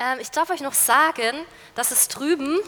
Ähm, 0.00 0.18
ich 0.20 0.30
darf 0.30 0.50
euch 0.50 0.60
noch 0.60 0.74
sagen, 0.74 1.44
dass 1.74 1.90
es 1.90 2.08
drüben 2.08 2.58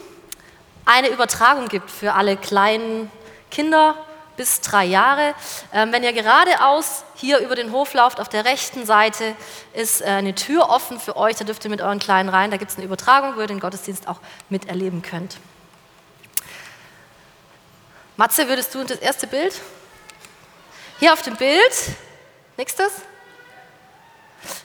eine 0.84 1.08
Übertragung 1.08 1.68
gibt 1.68 1.90
für 1.90 2.14
alle 2.14 2.36
kleinen 2.36 3.10
Kinder 3.50 3.94
bis 4.36 4.60
drei 4.60 4.84
Jahre. 4.84 5.34
Ähm, 5.72 5.92
wenn 5.92 6.02
ihr 6.02 6.12
geradeaus 6.12 7.04
hier 7.14 7.38
über 7.38 7.54
den 7.54 7.70
Hof 7.70 7.94
lauft, 7.94 8.20
auf 8.20 8.28
der 8.28 8.44
rechten 8.44 8.84
Seite 8.84 9.36
ist 9.74 10.00
äh, 10.00 10.06
eine 10.06 10.34
Tür 10.34 10.70
offen 10.70 10.98
für 10.98 11.16
euch, 11.16 11.36
da 11.36 11.44
dürft 11.44 11.64
ihr 11.64 11.70
mit 11.70 11.80
euren 11.80 12.00
Kleinen 12.00 12.28
rein. 12.28 12.50
Da 12.50 12.56
gibt 12.56 12.72
es 12.72 12.76
eine 12.76 12.86
Übertragung, 12.86 13.36
wo 13.36 13.40
ihr 13.40 13.46
den 13.46 13.60
Gottesdienst 13.60 14.08
auch 14.08 14.18
miterleben 14.48 15.02
könnt. 15.02 15.36
Matze, 18.16 18.48
würdest 18.48 18.74
du 18.74 18.82
das 18.82 18.98
erste 18.98 19.26
Bild? 19.26 19.54
Hier 20.98 21.12
auf 21.12 21.22
dem 21.22 21.36
Bild, 21.36 21.72
nächstes, 22.56 22.90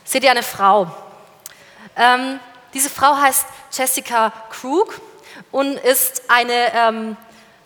seht 0.03 0.23
ihr 0.23 0.31
eine 0.31 0.43
Frau. 0.43 0.89
Ähm, 1.95 2.39
diese 2.75 2.89
Frau 2.89 3.15
heißt 3.15 3.47
Jessica 3.71 4.33
Krug 4.49 4.99
und 5.49 5.77
ist 5.77 6.23
eine 6.27 6.73
ähm, 6.73 7.17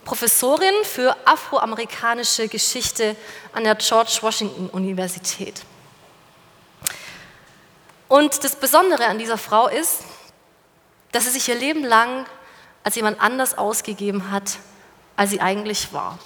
Professorin 0.05 0.73
für 0.83 1.17
afroamerikanische 1.25 2.47
Geschichte 2.47 3.15
an 3.51 3.63
der 3.63 3.73
George 3.75 4.19
Washington 4.21 4.69
Universität. 4.69 5.65
Und 8.07 8.43
das 8.43 8.55
Besondere 8.55 9.07
an 9.07 9.17
dieser 9.17 9.39
Frau 9.39 9.67
ist, 9.67 10.03
dass 11.11 11.23
sie 11.23 11.31
sich 11.31 11.49
ihr 11.49 11.55
Leben 11.55 11.83
lang 11.83 12.27
als 12.83 12.95
jemand 12.95 13.19
anders 13.19 13.57
ausgegeben 13.57 14.29
hat, 14.29 14.57
als 15.15 15.31
sie 15.31 15.41
eigentlich 15.41 15.91
war. 15.91 16.19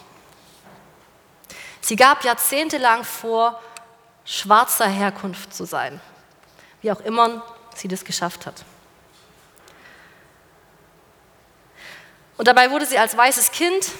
Sie 1.79 1.95
gab 1.95 2.25
jahrzehntelang 2.25 3.05
vor, 3.05 3.61
schwarzer 4.25 4.87
Herkunft 4.87 5.53
zu 5.53 5.63
sein, 5.63 6.01
wie 6.81 6.91
auch 6.91 6.99
immer 6.99 7.43
sie 7.75 7.87
das 7.87 8.03
geschafft 8.03 8.45
hat. 8.45 8.65
Und 12.37 12.47
dabei 12.47 12.71
wurde 12.71 12.85
sie 12.85 12.97
als 12.97 13.15
weißes 13.15 13.51
Kind 13.51 13.91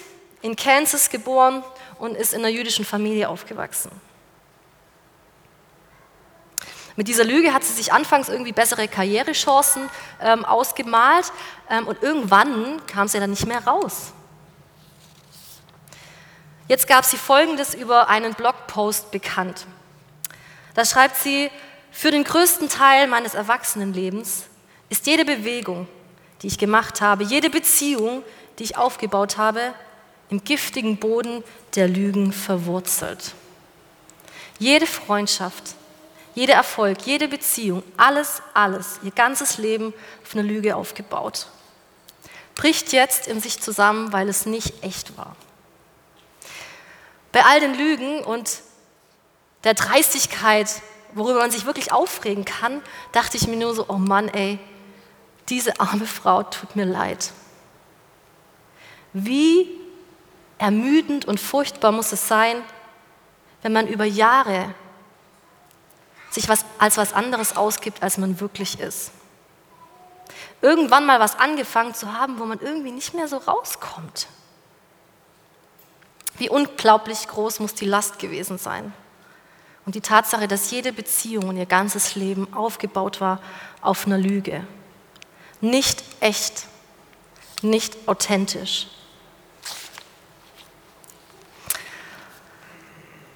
in 0.41 0.55
Kansas 0.55 1.09
geboren 1.09 1.63
und 1.99 2.15
ist 2.15 2.33
in 2.33 2.39
einer 2.39 2.49
jüdischen 2.49 2.85
Familie 2.85 3.29
aufgewachsen. 3.29 3.91
Mit 6.95 7.07
dieser 7.07 7.23
Lüge 7.23 7.53
hat 7.53 7.63
sie 7.63 7.73
sich 7.73 7.91
anfangs 7.91 8.29
irgendwie 8.29 8.51
bessere 8.51 8.87
Karrierechancen 8.87 9.89
ähm, 10.21 10.45
ausgemalt 10.45 11.31
ähm, 11.69 11.87
und 11.87 12.03
irgendwann 12.03 12.85
kam 12.85 13.07
sie 13.07 13.19
dann 13.19 13.31
nicht 13.31 13.47
mehr 13.47 13.65
raus. 13.65 14.13
Jetzt 16.67 16.87
gab 16.87 17.03
sie 17.03 17.17
Folgendes 17.17 17.73
über 17.73 18.09
einen 18.09 18.35
Blogpost 18.35 19.11
bekannt. 19.11 19.65
Da 20.75 20.85
schreibt 20.85 21.17
sie, 21.17 21.51
für 21.91 22.11
den 22.11 22.23
größten 22.23 22.69
Teil 22.69 23.07
meines 23.07 23.33
Erwachsenenlebens 23.33 24.45
ist 24.89 25.05
jede 25.05 25.25
Bewegung, 25.25 25.87
die 26.43 26.47
ich 26.47 26.57
gemacht 26.57 27.01
habe, 27.01 27.23
jede 27.23 27.49
Beziehung, 27.49 28.21
die 28.59 28.63
ich 28.63 28.77
aufgebaut 28.77 29.37
habe, 29.37 29.73
im 30.29 30.43
giftigen 30.43 30.97
Boden 30.97 31.43
der 31.75 31.87
Lügen 31.87 32.33
verwurzelt. 32.33 33.33
Jede 34.59 34.85
Freundschaft, 34.85 35.75
jeder 36.35 36.55
Erfolg, 36.55 37.01
jede 37.05 37.27
Beziehung, 37.27 37.83
alles, 37.97 38.41
alles, 38.53 38.99
ihr 39.03 39.11
ganzes 39.11 39.57
Leben 39.57 39.93
auf 40.23 40.33
einer 40.33 40.43
Lüge 40.43 40.75
aufgebaut. 40.75 41.47
Bricht 42.55 42.91
jetzt 42.91 43.27
in 43.27 43.39
sich 43.39 43.59
zusammen, 43.61 44.11
weil 44.11 44.27
es 44.29 44.45
nicht 44.45 44.83
echt 44.83 45.17
war. 45.17 45.35
Bei 47.31 47.45
all 47.45 47.59
den 47.59 47.73
Lügen 47.73 48.19
und 48.23 48.61
der 49.63 49.73
Dreistigkeit, 49.73 50.69
worüber 51.13 51.39
man 51.39 51.51
sich 51.51 51.65
wirklich 51.65 51.91
aufregen 51.91 52.45
kann, 52.45 52.81
dachte 53.11 53.37
ich 53.37 53.47
mir 53.47 53.55
nur 53.55 53.73
so, 53.73 53.85
oh 53.87 53.97
Mann, 53.97 54.27
ey, 54.27 54.59
diese 55.49 55.79
arme 55.79 56.05
Frau 56.05 56.43
tut 56.43 56.75
mir 56.75 56.85
leid. 56.85 57.31
Wie 59.13 59.67
ermüdend 60.57 61.25
und 61.25 61.39
furchtbar 61.39 61.91
muss 61.91 62.11
es 62.11 62.27
sein, 62.27 62.61
wenn 63.61 63.73
man 63.73 63.87
über 63.87 64.05
Jahre 64.05 64.73
sich 66.31 66.49
was, 66.49 66.65
als 66.79 66.97
was 66.97 67.13
anderes 67.13 67.55
ausgibt, 67.55 68.01
als 68.01 68.17
man 68.17 68.39
wirklich 68.39 68.79
ist. 68.79 69.11
Irgendwann 70.61 71.05
mal 71.05 71.19
was 71.19 71.37
angefangen 71.37 71.93
zu 71.93 72.13
haben, 72.13 72.39
wo 72.39 72.45
man 72.45 72.59
irgendwie 72.59 72.91
nicht 72.91 73.13
mehr 73.13 73.27
so 73.27 73.37
rauskommt. 73.37 74.27
Wie 76.37 76.49
unglaublich 76.49 77.27
groß 77.27 77.59
muss 77.59 77.75
die 77.75 77.85
Last 77.85 78.17
gewesen 78.17 78.57
sein. 78.57 78.93
Und 79.85 79.95
die 79.95 80.01
Tatsache, 80.01 80.47
dass 80.47 80.71
jede 80.71 80.93
Beziehung 80.93 81.49
und 81.49 81.57
ihr 81.57 81.65
ganzes 81.65 82.15
Leben 82.15 82.51
aufgebaut 82.53 83.21
war 83.21 83.39
auf 83.81 84.07
einer 84.07 84.17
Lüge 84.17 84.65
nicht 85.63 86.03
echt, 86.19 86.65
nicht 87.61 87.95
authentisch. 88.05 88.87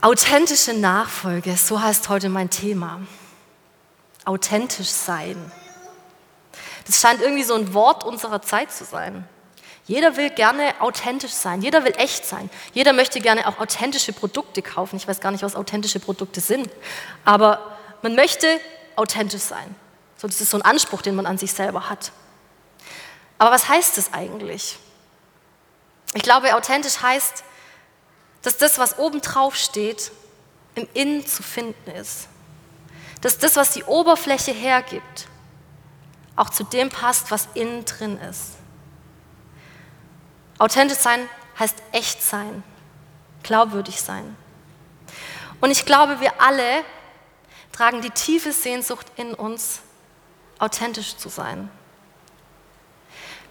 Authentische 0.01 0.73
Nachfolge, 0.73 1.55
so 1.55 1.81
heißt 1.81 2.09
heute 2.09 2.27
mein 2.27 2.49
Thema. 2.49 2.99
Authentisch 4.25 4.89
sein. 4.89 5.51
Das 6.85 6.99
scheint 6.99 7.21
irgendwie 7.21 7.43
so 7.43 7.55
ein 7.55 7.73
Wort 7.73 8.03
unserer 8.03 8.41
Zeit 8.41 8.73
zu 8.73 8.83
sein. 8.83 9.27
Jeder 9.85 10.17
will 10.17 10.29
gerne 10.29 10.81
authentisch 10.81 11.31
sein, 11.31 11.61
jeder 11.61 11.85
will 11.85 11.94
echt 11.95 12.25
sein, 12.25 12.49
jeder 12.73 12.91
möchte 12.91 13.21
gerne 13.21 13.47
auch 13.47 13.57
authentische 13.57 14.11
Produkte 14.11 14.61
kaufen. 14.61 14.97
Ich 14.97 15.07
weiß 15.07 15.21
gar 15.21 15.31
nicht, 15.31 15.44
was 15.44 15.55
authentische 15.55 16.01
Produkte 16.01 16.41
sind, 16.41 16.69
aber 17.23 17.77
man 18.01 18.15
möchte 18.15 18.59
authentisch 18.97 19.44
sein. 19.44 19.75
So, 20.17 20.28
das 20.28 20.41
ist 20.41 20.50
so 20.50 20.57
ein 20.57 20.63
Anspruch, 20.63 21.01
den 21.01 21.16
man 21.16 21.25
an 21.25 21.38
sich 21.38 21.53
selber 21.53 21.89
hat. 21.89 22.11
Aber 23.38 23.51
was 23.51 23.69
heißt 23.69 23.97
das 23.97 24.13
eigentlich? 24.13 24.78
Ich 26.13 26.23
glaube, 26.23 26.55
authentisch 26.55 27.01
heißt, 27.01 27.44
dass 28.41 28.57
das, 28.57 28.79
was 28.79 28.97
oben 28.97 29.22
drauf 29.22 29.56
steht, 29.56 30.11
im 30.75 30.88
Innen 30.94 31.25
zu 31.25 31.44
finden 31.44 31.91
ist. 31.91 32.27
Dass 33.22 33.38
das, 33.38 33.56
was 33.56 33.72
die 33.72 33.83
Oberfläche 33.83 34.51
hergibt, 34.51 35.27
auch 36.35 36.50
zu 36.50 36.63
dem 36.63 36.89
passt, 36.89 37.31
was 37.31 37.47
innen 37.56 37.83
drin 37.85 38.17
ist. 38.19 38.53
Authentisch 40.59 41.00
sein 41.00 41.27
heißt 41.59 41.77
echt 41.91 42.23
sein, 42.23 42.63
glaubwürdig 43.44 44.00
sein. 44.01 44.35
Und 45.59 45.72
ich 45.72 45.85
glaube, 45.85 46.19
wir 46.19 46.39
alle 46.41 46.83
tragen 47.72 48.01
die 48.01 48.11
tiefe 48.11 48.51
Sehnsucht 48.51 49.07
in 49.16 49.33
uns, 49.33 49.81
authentisch 50.59 51.18
zu 51.18 51.29
sein. 51.29 51.69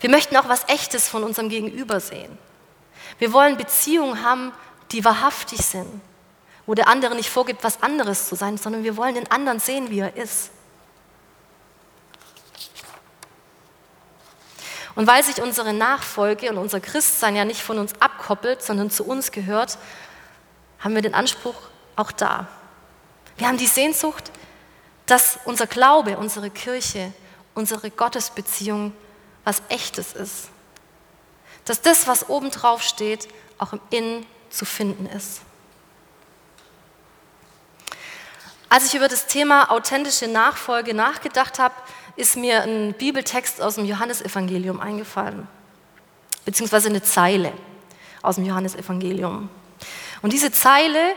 Wir 0.01 0.11
möchten 0.11 0.37
auch 0.37 0.49
was 0.49 0.69
Echtes 0.69 1.09
von 1.09 1.25
unserem 1.25 1.49
Gegenüber 1.49 2.01
sehen. 2.01 2.37
Wir 3.19 3.33
wollen 3.33 3.57
Beziehungen 3.57 4.23
haben, 4.23 4.53
die 4.93 5.05
wahrhaftig 5.05 5.65
sind, 5.65 6.01
wo 6.67 6.75
der 6.75 6.89
andere 6.89 7.15
nicht 7.15 7.31
vorgibt, 7.31 7.65
was 7.65 7.83
anderes 7.83 8.29
zu 8.29 8.35
sein, 8.35 8.59
sondern 8.59 8.85
wir 8.85 8.97
wollen 8.97 9.15
den 9.15 9.31
anderen 9.31 9.59
sehen, 9.59 9.91
wie 9.91 10.01
er 10.01 10.17
ist. 10.17 10.51
Und 14.95 15.07
weil 15.07 15.23
sich 15.23 15.43
unsere 15.43 15.75
Nachfolge 15.75 16.51
und 16.51 16.57
unser 16.57 16.81
Christsein 16.81 17.37
ja 17.37 17.45
nicht 17.45 17.61
von 17.61 17.79
uns 17.79 17.93
abkoppelt, 18.01 18.63
sondern 18.63 18.91
zu 18.91 19.05
uns 19.05 19.31
gehört, 19.31 19.77
haben 20.81 20.95
wir 20.95 21.03
den 21.03 21.15
Anspruch 21.15 21.57
auch 21.97 22.13
da. 22.13 22.49
Wir 23.37 23.47
haben 23.47 23.59
die 23.59 23.67
Sehnsucht, 23.67 24.33
dass 25.07 25.39
unser 25.45 25.67
Glaube, 25.67 26.19
unsere 26.19 26.51
Kirche, 26.51 27.13
unsere 27.55 27.91
Gottesbeziehung 27.91 28.93
was 29.45 29.63
echtes 29.69 30.13
ist. 30.13 30.49
Dass 31.65 31.81
das, 31.81 32.07
was 32.07 32.29
oben 32.29 32.51
drauf 32.51 32.83
steht, 32.83 33.29
auch 33.59 33.73
im 33.73 33.81
Innen 33.91 34.27
zu 34.51 34.65
finden 34.65 35.07
ist. 35.07 35.41
Als 38.69 38.87
ich 38.87 38.95
über 38.95 39.09
das 39.09 39.27
Thema 39.27 39.71
authentische 39.71 40.27
Nachfolge 40.27 40.93
nachgedacht 40.93 41.59
habe, 41.61 41.75
ist 42.17 42.37
mir 42.37 42.63
ein 42.63 42.95
Bibeltext 42.95 43.63
aus 43.63 43.77
dem 43.77 43.85
Johannesevangelium 43.85 44.81
eingefallen, 44.81 45.47
beziehungsweise 46.45 46.89
eine 46.89 47.03
Zeile 47.03 47.53
aus 48.23 48.35
dem 48.35 48.45
Johannesevangelium. 48.45 49.49
Und 50.23 50.33
diese 50.33 50.51
Zeile 50.51 51.15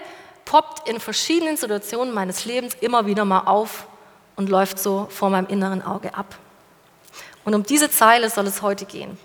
poppt 0.50 0.90
in 0.90 1.00
verschiedenen 1.00 1.58
Situationen 1.58 2.12
meines 2.12 2.44
Lebens 2.44 2.76
immer 2.82 3.06
wieder 3.06 3.24
mal 3.24 3.42
auf 3.42 3.86
und 4.36 4.50
läuft 4.50 4.80
so 4.80 5.08
vor 5.12 5.30
meinem 5.30 5.46
inneren 5.46 5.84
Auge 5.84 6.16
ab. 6.16 6.40
Und 7.46 7.54
um 7.54 7.62
diese 7.62 7.92
Zeile 7.92 8.32
soll 8.32 8.48
es 8.48 8.64
heute 8.64 8.86
gehen. 8.86 9.20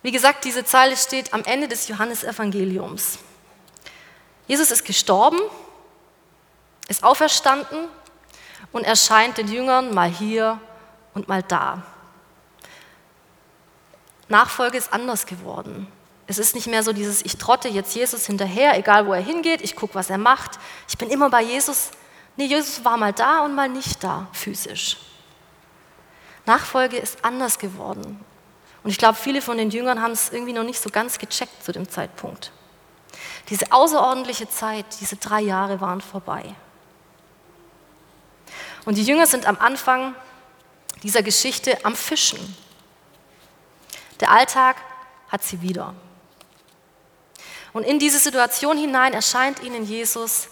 Wie 0.00 0.10
gesagt, 0.10 0.46
diese 0.46 0.64
Zeile 0.64 0.96
steht 0.96 1.34
am 1.34 1.44
Ende 1.44 1.68
des 1.68 1.86
Johannesevangeliums. 1.86 3.18
Jesus 4.46 4.70
ist 4.70 4.86
gestorben, 4.86 5.38
ist 6.88 7.04
auferstanden 7.04 7.88
und 8.72 8.84
erscheint 8.84 9.36
den 9.36 9.48
Jüngern 9.48 9.92
mal 9.92 10.08
hier 10.08 10.58
und 11.12 11.28
mal 11.28 11.42
da. 11.42 11.82
Nachfolge 14.28 14.78
ist 14.78 14.94
anders 14.94 15.26
geworden. 15.26 15.88
Es 16.26 16.38
ist 16.38 16.54
nicht 16.54 16.66
mehr 16.66 16.82
so 16.82 16.92
dieses, 16.92 17.22
ich 17.22 17.36
trotte 17.36 17.68
jetzt 17.68 17.94
Jesus 17.94 18.26
hinterher, 18.26 18.78
egal 18.78 19.06
wo 19.06 19.12
er 19.12 19.20
hingeht, 19.20 19.60
ich 19.60 19.76
gucke, 19.76 19.94
was 19.94 20.08
er 20.08 20.18
macht. 20.18 20.52
Ich 20.88 20.96
bin 20.96 21.10
immer 21.10 21.28
bei 21.28 21.42
Jesus. 21.42 21.90
Nee, 22.36 22.46
Jesus 22.46 22.84
war 22.84 22.96
mal 22.96 23.12
da 23.12 23.44
und 23.44 23.54
mal 23.54 23.68
nicht 23.68 24.02
da, 24.02 24.26
physisch. 24.32 24.96
Nachfolge 26.46 26.96
ist 26.96 27.24
anders 27.24 27.58
geworden. 27.58 28.20
Und 28.82 28.90
ich 28.90 28.98
glaube, 28.98 29.16
viele 29.16 29.40
von 29.40 29.56
den 29.56 29.70
Jüngern 29.70 30.02
haben 30.02 30.12
es 30.12 30.30
irgendwie 30.30 30.52
noch 30.52 30.64
nicht 30.64 30.80
so 30.80 30.90
ganz 30.90 31.18
gecheckt 31.18 31.62
zu 31.62 31.72
dem 31.72 31.88
Zeitpunkt. 31.88 32.52
Diese 33.48 33.72
außerordentliche 33.72 34.48
Zeit, 34.48 34.86
diese 35.00 35.16
drei 35.16 35.40
Jahre 35.40 35.80
waren 35.80 36.00
vorbei. 36.00 36.54
Und 38.84 38.96
die 38.98 39.04
Jünger 39.04 39.26
sind 39.26 39.46
am 39.46 39.58
Anfang 39.58 40.14
dieser 41.02 41.22
Geschichte 41.22 41.84
am 41.84 41.94
Fischen. 41.94 42.56
Der 44.20 44.30
Alltag 44.30 44.76
hat 45.28 45.42
sie 45.42 45.62
wieder. 45.62 45.94
Und 47.74 47.82
in 47.82 47.98
diese 47.98 48.18
Situation 48.18 48.78
hinein 48.78 49.12
erscheint 49.12 49.62
ihnen 49.62 49.84
Jesus 49.84 50.48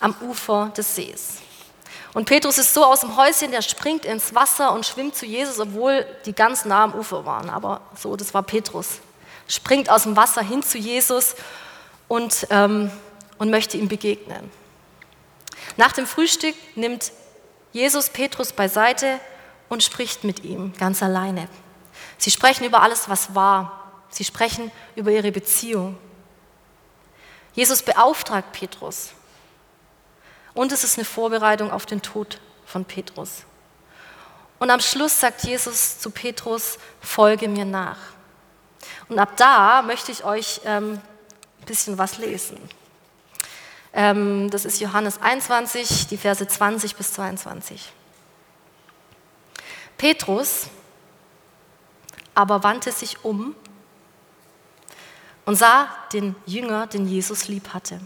am 0.00 0.14
Ufer 0.22 0.72
des 0.76 0.94
Sees. 0.94 1.38
Und 2.14 2.24
Petrus 2.24 2.56
ist 2.56 2.72
so 2.72 2.84
aus 2.84 3.00
dem 3.00 3.16
Häuschen, 3.16 3.50
der 3.50 3.60
springt 3.60 4.06
ins 4.06 4.34
Wasser 4.34 4.72
und 4.72 4.86
schwimmt 4.86 5.16
zu 5.16 5.26
Jesus, 5.26 5.58
obwohl 5.58 6.06
die 6.24 6.32
ganz 6.32 6.64
nah 6.64 6.84
am 6.84 6.94
Ufer 6.94 7.26
waren. 7.26 7.50
Aber 7.50 7.82
so, 7.94 8.16
das 8.16 8.32
war 8.32 8.42
Petrus. 8.42 9.00
Springt 9.48 9.90
aus 9.90 10.04
dem 10.04 10.16
Wasser 10.16 10.42
hin 10.42 10.62
zu 10.62 10.78
Jesus 10.78 11.34
und, 12.08 12.46
ähm, 12.50 12.90
und 13.36 13.50
möchte 13.50 13.76
ihm 13.76 13.88
begegnen. 13.88 14.50
Nach 15.76 15.92
dem 15.92 16.06
Frühstück 16.06 16.54
nimmt 16.76 17.12
Jesus 17.72 18.08
Petrus 18.10 18.52
beiseite 18.52 19.18
und 19.68 19.82
spricht 19.82 20.24
mit 20.24 20.44
ihm 20.44 20.72
ganz 20.78 21.02
alleine. 21.02 21.48
Sie 22.16 22.30
sprechen 22.30 22.64
über 22.64 22.80
alles, 22.80 23.08
was 23.08 23.34
war. 23.34 23.85
Sie 24.10 24.24
sprechen 24.24 24.70
über 24.94 25.10
ihre 25.10 25.32
Beziehung. 25.32 25.98
Jesus 27.54 27.82
beauftragt 27.82 28.52
Petrus 28.52 29.10
und 30.54 30.72
es 30.72 30.84
ist 30.84 30.98
eine 30.98 31.04
Vorbereitung 31.04 31.70
auf 31.70 31.86
den 31.86 32.02
Tod 32.02 32.40
von 32.64 32.84
Petrus. 32.84 33.44
Und 34.58 34.70
am 34.70 34.80
Schluss 34.80 35.20
sagt 35.20 35.44
Jesus 35.44 35.98
zu 35.98 36.10
Petrus, 36.10 36.78
folge 37.00 37.48
mir 37.48 37.64
nach. 37.64 37.98
Und 39.08 39.18
ab 39.18 39.36
da 39.36 39.82
möchte 39.82 40.12
ich 40.12 40.24
euch 40.24 40.60
ähm, 40.64 40.94
ein 41.60 41.66
bisschen 41.66 41.98
was 41.98 42.18
lesen. 42.18 42.58
Ähm, 43.92 44.50
das 44.50 44.64
ist 44.64 44.80
Johannes 44.80 45.20
21, 45.20 46.08
die 46.08 46.16
Verse 46.16 46.46
20 46.46 46.96
bis 46.96 47.12
22. 47.14 47.92
Petrus 49.96 50.68
aber 52.34 52.62
wandte 52.62 52.92
sich 52.92 53.24
um 53.24 53.54
und 55.46 55.56
sah 55.56 55.88
den 56.12 56.36
Jünger, 56.44 56.86
den 56.86 57.08
Jesus 57.08 57.48
lieb 57.48 57.72
hatte 57.72 58.00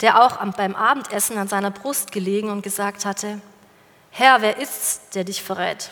der 0.00 0.22
auch 0.22 0.36
beim 0.52 0.74
Abendessen 0.74 1.38
an 1.38 1.48
seiner 1.48 1.70
Brust 1.70 2.12
gelegen 2.12 2.50
und 2.50 2.62
gesagt 2.62 3.04
hatte, 3.04 3.40
Herr, 4.10 4.42
wer 4.42 4.58
ist's, 4.58 5.00
der 5.14 5.24
dich 5.24 5.42
verrät? 5.42 5.90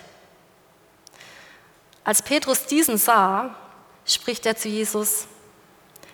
Als 2.05 2.23
Petrus 2.23 2.67
diesen 2.67 2.99
sah, 2.99 3.55
spricht 4.07 4.45
er 4.45 4.57
zu 4.57 4.69
Jesus, 4.69 5.27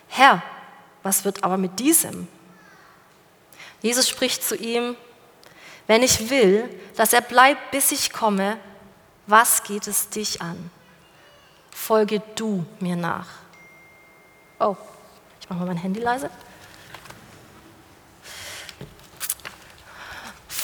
Herr, 0.09 0.43
was 1.03 1.25
wird 1.25 1.43
aber 1.43 1.57
mit 1.57 1.79
diesem? 1.81 2.29
Jesus 3.83 4.09
spricht 4.09 4.45
zu 4.45 4.55
ihm, 4.57 4.97
wenn 5.87 6.03
ich 6.03 6.31
will, 6.31 6.69
dass 6.97 7.12
er 7.12 7.23
bleibt, 7.23 7.71
bis 7.73 7.91
ich 7.91 8.12
komme, 8.12 8.59
was 9.27 9.62
geht 9.65 9.87
es 9.87 10.09
dich 10.09 10.41
an? 10.41 10.71
Folge 11.73 12.23
du 12.37 12.65
mir 12.79 12.97
nach. 12.97 13.27
Oh, 14.61 14.77
ich 15.41 15.49
mache 15.49 15.59
mal 15.59 15.67
mein 15.67 15.77
Handy 15.79 16.01
leise. 16.01 16.31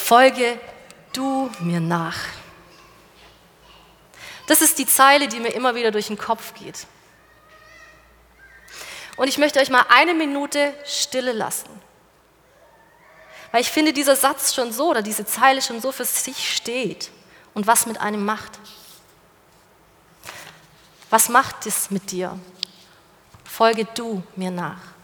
folge 0.07 0.57
du 1.11 1.51
mir 1.59 1.81
nach. 1.81 2.15
Das 4.47 4.61
ist 4.61 4.79
die 4.79 4.85
Zeile, 4.85 5.27
die 5.27 5.41
mir 5.41 5.49
immer 5.49 5.75
wieder 5.75 5.91
durch 5.91 6.07
den 6.07 6.17
Kopf 6.17 6.53
geht. 6.53 6.87
Und 9.17 9.27
ich 9.27 9.37
möchte 9.37 9.59
euch 9.59 9.69
mal 9.69 9.85
eine 9.89 10.13
Minute 10.13 10.73
Stille 10.85 11.33
lassen. 11.33 11.69
Weil 13.51 13.59
ich 13.59 13.69
finde, 13.69 13.91
dieser 13.91 14.15
Satz 14.15 14.53
schon 14.55 14.71
so 14.71 14.91
oder 14.91 15.01
diese 15.01 15.25
Zeile 15.25 15.61
schon 15.61 15.81
so 15.81 15.91
für 15.91 16.05
sich 16.05 16.55
steht 16.55 17.11
und 17.53 17.67
was 17.67 17.85
mit 17.85 17.99
einem 17.99 18.23
macht. 18.23 18.59
Was 21.09 21.27
macht 21.27 21.65
es 21.65 21.91
mit 21.91 22.11
dir? 22.11 22.39
Folge 23.47 23.85
du 23.95 24.21
mir 24.35 24.51
nach. 24.51 24.96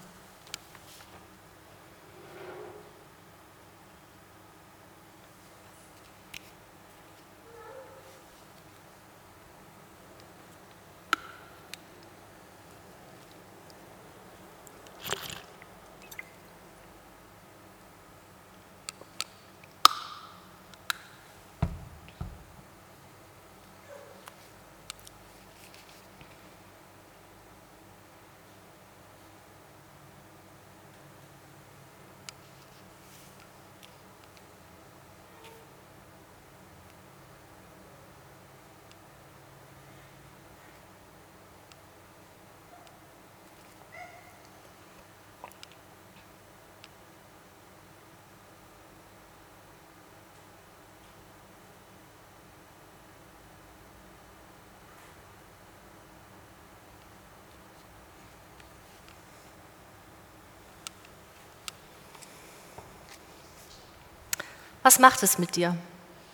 Was 64.83 64.99
macht 64.99 65.23
es 65.23 65.37
mit 65.37 65.55
dir? 65.55 65.75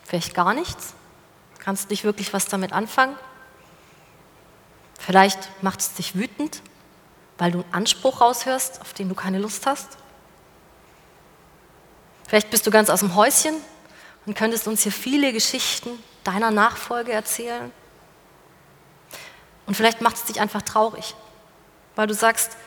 Vielleicht 0.03 0.33
gar 0.33 0.53
nichts? 0.53 0.93
Kannst 1.59 1.89
nicht 1.89 2.03
wirklich 2.03 2.33
was 2.33 2.45
damit 2.45 2.73
anfangen? 2.73 3.15
Vielleicht 4.97 5.63
macht 5.63 5.79
es 5.79 5.93
dich 5.93 6.15
wütend, 6.15 6.61
weil 7.37 7.51
du 7.51 7.61
einen 7.61 7.73
Anspruch 7.73 8.21
raushörst, 8.21 8.81
auf 8.81 8.93
den 8.93 9.07
du 9.07 9.15
keine 9.15 9.39
Lust 9.39 9.65
hast? 9.65 9.97
Vielleicht 12.27 12.49
bist 12.51 12.67
du 12.67 12.71
ganz 12.71 12.89
aus 12.89 12.99
dem 12.99 13.15
Häuschen 13.15 13.55
und 14.25 14.35
könntest 14.35 14.67
uns 14.67 14.83
hier 14.83 14.91
viele 14.91 15.31
Geschichten 15.33 15.89
deiner 16.23 16.51
Nachfolge 16.51 17.11
erzählen. 17.11 17.71
Und 19.65 19.75
vielleicht 19.75 20.01
macht 20.01 20.15
es 20.15 20.25
dich 20.25 20.41
einfach 20.41 20.61
traurig, 20.63 21.15
weil 21.95 22.07
du 22.07 22.13
sagst, 22.13 22.57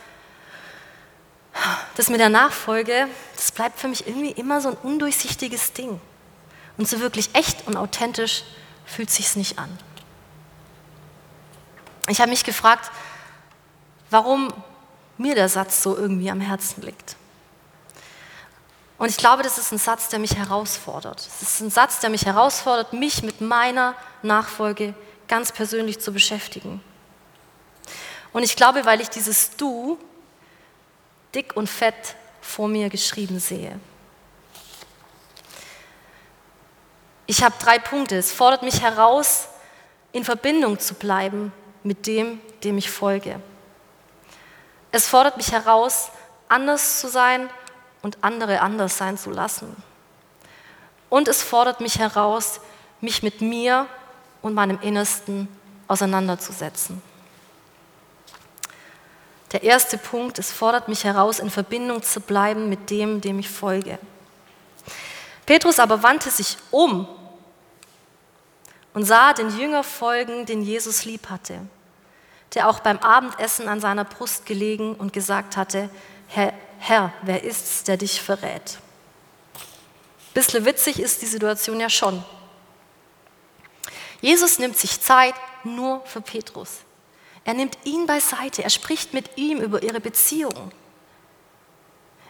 das 1.96 2.08
mit 2.08 2.20
der 2.20 2.28
Nachfolge, 2.28 3.08
das 3.42 3.50
bleibt 3.50 3.80
für 3.80 3.88
mich 3.88 4.06
irgendwie 4.06 4.30
immer 4.30 4.60
so 4.60 4.68
ein 4.68 4.76
undurchsichtiges 4.84 5.72
Ding. 5.72 6.00
Und 6.78 6.88
so 6.88 7.00
wirklich 7.00 7.34
echt 7.34 7.66
und 7.66 7.76
authentisch 7.76 8.44
fühlt 8.86 9.10
sich's 9.10 9.34
nicht 9.34 9.58
an. 9.58 9.76
Ich 12.06 12.20
habe 12.20 12.30
mich 12.30 12.44
gefragt, 12.44 12.92
warum 14.10 14.52
mir 15.18 15.34
der 15.34 15.48
Satz 15.48 15.82
so 15.82 15.96
irgendwie 15.96 16.30
am 16.30 16.40
Herzen 16.40 16.82
liegt. 16.82 17.16
Und 18.96 19.08
ich 19.08 19.16
glaube, 19.16 19.42
das 19.42 19.58
ist 19.58 19.72
ein 19.72 19.78
Satz, 19.78 20.08
der 20.08 20.20
mich 20.20 20.36
herausfordert. 20.36 21.18
Es 21.18 21.42
ist 21.42 21.60
ein 21.62 21.70
Satz, 21.70 21.98
der 21.98 22.10
mich 22.10 22.24
herausfordert, 22.24 22.92
mich 22.92 23.24
mit 23.24 23.40
meiner 23.40 23.96
Nachfolge 24.22 24.94
ganz 25.26 25.50
persönlich 25.50 25.98
zu 25.98 26.12
beschäftigen. 26.12 26.80
Und 28.32 28.44
ich 28.44 28.54
glaube, 28.54 28.84
weil 28.84 29.00
ich 29.00 29.10
dieses 29.10 29.56
Du 29.56 29.98
dick 31.34 31.56
und 31.56 31.68
fett 31.68 32.14
vor 32.42 32.68
mir 32.68 32.90
geschrieben 32.90 33.40
sehe. 33.40 33.80
Ich 37.26 37.42
habe 37.42 37.54
drei 37.58 37.78
Punkte. 37.78 38.16
Es 38.16 38.30
fordert 38.30 38.62
mich 38.62 38.82
heraus, 38.82 39.48
in 40.12 40.24
Verbindung 40.24 40.78
zu 40.78 40.92
bleiben 40.94 41.52
mit 41.82 42.06
dem, 42.06 42.40
dem 42.62 42.76
ich 42.76 42.90
folge. 42.90 43.40
Es 44.90 45.08
fordert 45.08 45.38
mich 45.38 45.50
heraus, 45.52 46.10
anders 46.48 47.00
zu 47.00 47.08
sein 47.08 47.48
und 48.02 48.18
andere 48.20 48.60
anders 48.60 48.98
sein 48.98 49.16
zu 49.16 49.30
lassen. 49.30 49.74
Und 51.08 51.28
es 51.28 51.42
fordert 51.42 51.80
mich 51.80 51.98
heraus, 51.98 52.60
mich 53.00 53.22
mit 53.22 53.40
mir 53.40 53.86
und 54.42 54.52
meinem 54.52 54.78
Innersten 54.80 55.48
auseinanderzusetzen. 55.88 57.00
Der 59.52 59.62
erste 59.62 59.98
Punkt, 59.98 60.38
es 60.38 60.50
fordert 60.50 60.88
mich 60.88 61.04
heraus, 61.04 61.38
in 61.38 61.50
Verbindung 61.50 62.02
zu 62.02 62.20
bleiben 62.20 62.68
mit 62.68 62.88
dem, 62.90 63.20
dem 63.20 63.38
ich 63.38 63.50
folge. 63.50 63.98
Petrus 65.44 65.78
aber 65.78 66.02
wandte 66.02 66.30
sich 66.30 66.56
um 66.70 67.06
und 68.94 69.04
sah 69.04 69.34
den 69.34 69.56
Jünger 69.58 69.84
folgen, 69.84 70.46
den 70.46 70.62
Jesus 70.62 71.04
lieb 71.04 71.28
hatte, 71.28 71.60
der 72.54 72.68
auch 72.68 72.80
beim 72.80 72.98
Abendessen 72.98 73.68
an 73.68 73.80
seiner 73.80 74.04
Brust 74.04 74.46
gelegen 74.46 74.94
und 74.94 75.12
gesagt 75.12 75.56
hatte, 75.56 75.90
Herr, 76.28 76.54
Herr 76.78 77.12
wer 77.22 77.44
ist's, 77.44 77.84
der 77.84 77.98
dich 77.98 78.22
verrät? 78.22 78.78
Bisschen 80.32 80.64
witzig 80.64 80.98
ist 80.98 81.20
die 81.20 81.26
Situation 81.26 81.78
ja 81.78 81.90
schon. 81.90 82.24
Jesus 84.22 84.58
nimmt 84.58 84.78
sich 84.78 85.00
Zeit 85.00 85.34
nur 85.64 86.00
für 86.06 86.22
Petrus. 86.22 86.78
Er 87.44 87.54
nimmt 87.54 87.76
ihn 87.84 88.06
beiseite, 88.06 88.62
er 88.62 88.70
spricht 88.70 89.14
mit 89.14 89.36
ihm 89.36 89.60
über 89.60 89.82
ihre 89.82 90.00
Beziehung. 90.00 90.72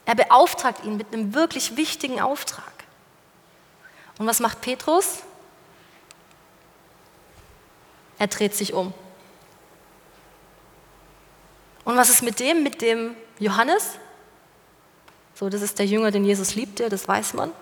Er 0.05 0.15
beauftragt 0.15 0.85
ihn 0.85 0.97
mit 0.97 1.13
einem 1.13 1.35
wirklich 1.35 1.77
wichtigen 1.77 2.21
Auftrag. 2.21 2.73
Und 4.19 4.27
was 4.27 4.41
macht 4.41 4.61
Petrus? 4.61 5.23
Er 8.19 8.27
dreht 8.27 8.55
sich 8.55 8.73
um. 8.73 8.93
Und 11.85 11.97
was 11.97 12.09
ist 12.09 12.23
mit 12.23 12.41
dem, 12.41 12.63
mit 12.63 12.81
dem 12.81 13.17
Johannes? 13.39 13.99
So, 15.35 15.49
das 15.49 15.63
ist 15.63 15.79
der 15.79 15.87
Jünger, 15.87 16.11
den 16.11 16.25
Jesus 16.25 16.55
liebte, 16.55 16.89
das 16.89 17.09
weiß 17.09 17.35
man. 17.35 17.53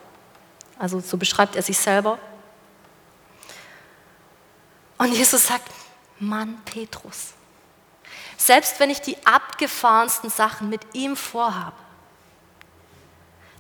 Also 0.78 1.00
so 1.00 1.16
beschreibt 1.16 1.57
er 1.57 1.62
sich 1.62 1.78
selber. 1.78 2.19
Und 4.99 5.14
Jesus 5.14 5.47
sagt, 5.47 5.71
Mann, 6.19 6.61
Petrus, 6.64 7.33
selbst 8.40 8.80
wenn 8.80 8.88
ich 8.88 9.02
die 9.02 9.18
abgefahrensten 9.26 10.30
Sachen 10.30 10.70
mit 10.70 10.80
ihm 10.94 11.14
vorhabe, 11.14 11.76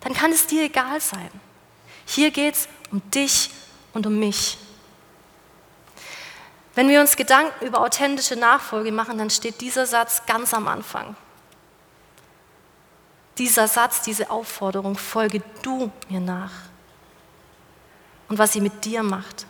dann 0.00 0.14
kann 0.14 0.32
es 0.32 0.46
dir 0.46 0.64
egal 0.64 1.02
sein. 1.02 1.30
Hier 2.06 2.30
geht 2.30 2.54
es 2.54 2.68
um 2.90 3.02
dich 3.10 3.50
und 3.92 4.06
um 4.06 4.18
mich. 4.18 4.56
Wenn 6.74 6.88
wir 6.88 7.02
uns 7.02 7.16
Gedanken 7.16 7.66
über 7.66 7.82
authentische 7.82 8.36
Nachfolge 8.36 8.90
machen, 8.90 9.18
dann 9.18 9.28
steht 9.28 9.60
dieser 9.60 9.84
Satz 9.84 10.24
ganz 10.24 10.54
am 10.54 10.66
Anfang. 10.66 11.14
Dieser 13.36 13.68
Satz, 13.68 14.00
diese 14.00 14.30
Aufforderung, 14.30 14.96
folge 14.96 15.42
du 15.60 15.92
mir 16.08 16.20
nach. 16.20 16.52
Und 18.30 18.38
was 18.38 18.54
sie 18.54 18.62
mit 18.62 18.86
dir 18.86 19.02
macht, 19.02 19.44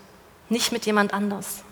nicht 0.48 0.72
mit 0.72 0.86
jemand 0.86 1.14
anders. 1.14 1.62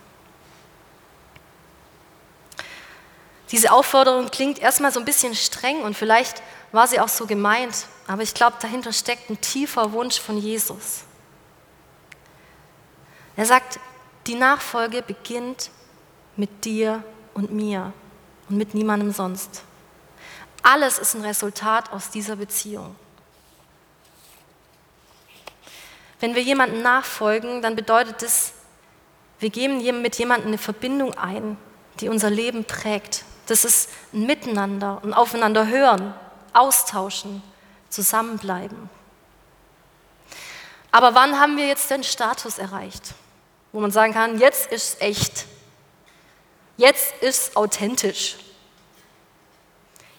Diese 3.51 3.73
Aufforderung 3.73 4.31
klingt 4.31 4.59
erstmal 4.59 4.93
so 4.93 5.01
ein 5.01 5.07
bisschen 5.07 5.35
streng 5.35 5.83
und 5.83 5.97
vielleicht 5.97 6.43
war 6.73 6.87
sie 6.87 7.01
auch 7.01 7.09
so 7.09 7.27
gemeint, 7.27 7.87
aber 8.07 8.23
ich 8.23 8.35
glaube, 8.35 8.57
dahinter 8.61 8.93
steckt 8.93 9.31
ein 9.31 9.41
tiefer 9.41 9.93
Wunsch 9.93 10.21
von 10.21 10.37
Jesus. 10.37 11.05
Er 13.37 13.47
sagt, 13.47 13.81
die 14.27 14.35
Nachfolge 14.35 15.01
beginnt 15.01 15.71
mit 16.37 16.65
dir 16.65 17.03
und 17.35 17.53
mir 17.53 17.93
und 18.49 18.57
mit 18.57 18.75
niemandem 18.75 19.13
sonst. 19.13 19.63
Alles 20.63 20.99
ist 20.99 21.15
ein 21.15 21.23
Resultat 21.23 21.93
aus 21.93 22.11
dieser 22.11 22.37
Beziehung. 22.37 22.95
Wenn 26.21 26.35
wir 26.35 26.43
jemandem 26.43 26.83
nachfolgen, 26.83 27.63
dann 27.63 27.77
bedeutet 27.77 28.23
es, 28.23 28.53
wir 29.39 29.51
geben 29.51 30.03
mit 30.03 30.17
jemandem 30.17 30.49
eine 30.49 30.59
Verbindung 30.59 31.15
ein, 31.15 31.57
die 32.01 32.09
unser 32.09 32.29
Leben 32.29 32.65
prägt, 32.65 33.25
das 33.49 33.65
ist 33.65 33.89
ein 34.13 34.27
Miteinander, 34.27 35.01
ein 35.03 35.15
Aufeinander 35.15 35.67
hören, 35.67 36.15
austauschen, 36.53 37.43
zusammenbleiben. 37.89 38.91
Aber 40.91 41.15
wann 41.15 41.41
haben 41.41 41.57
wir 41.57 41.67
jetzt 41.67 41.91
den 41.91 42.05
Status 42.05 42.59
erreicht, 42.59 43.15
wo 43.73 43.81
man 43.81 43.91
sagen 43.91 44.13
kann, 44.13 44.39
jetzt 44.39 44.71
ist 44.71 44.95
es 44.95 45.01
echt, 45.01 45.47
jetzt 46.77 47.15
ist 47.23 47.49
es 47.49 47.57
authentisch, 47.57 48.37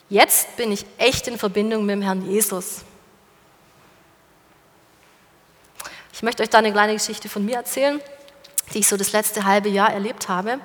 jetzt 0.09 0.57
bin 0.57 0.71
ich 0.71 0.85
echt 0.97 1.27
in 1.27 1.37
Verbindung 1.37 1.85
mit 1.85 1.95
dem 1.95 2.01
Herrn 2.01 2.27
Jesus. 2.29 2.81
Ich 6.13 6.23
möchte 6.23 6.41
euch 6.41 6.49
da 6.49 6.57
eine 6.57 6.71
kleine 6.71 6.93
Geschichte 6.93 7.29
von 7.29 7.45
mir 7.45 7.57
erzählen, 7.57 8.01
die 8.73 8.79
ich 8.79 8.87
so 8.87 8.97
das 8.97 9.11
letzte 9.11 9.45
halbe 9.45 9.69
Jahr 9.69 9.93
erlebt 9.93 10.29
habe. 10.29 10.59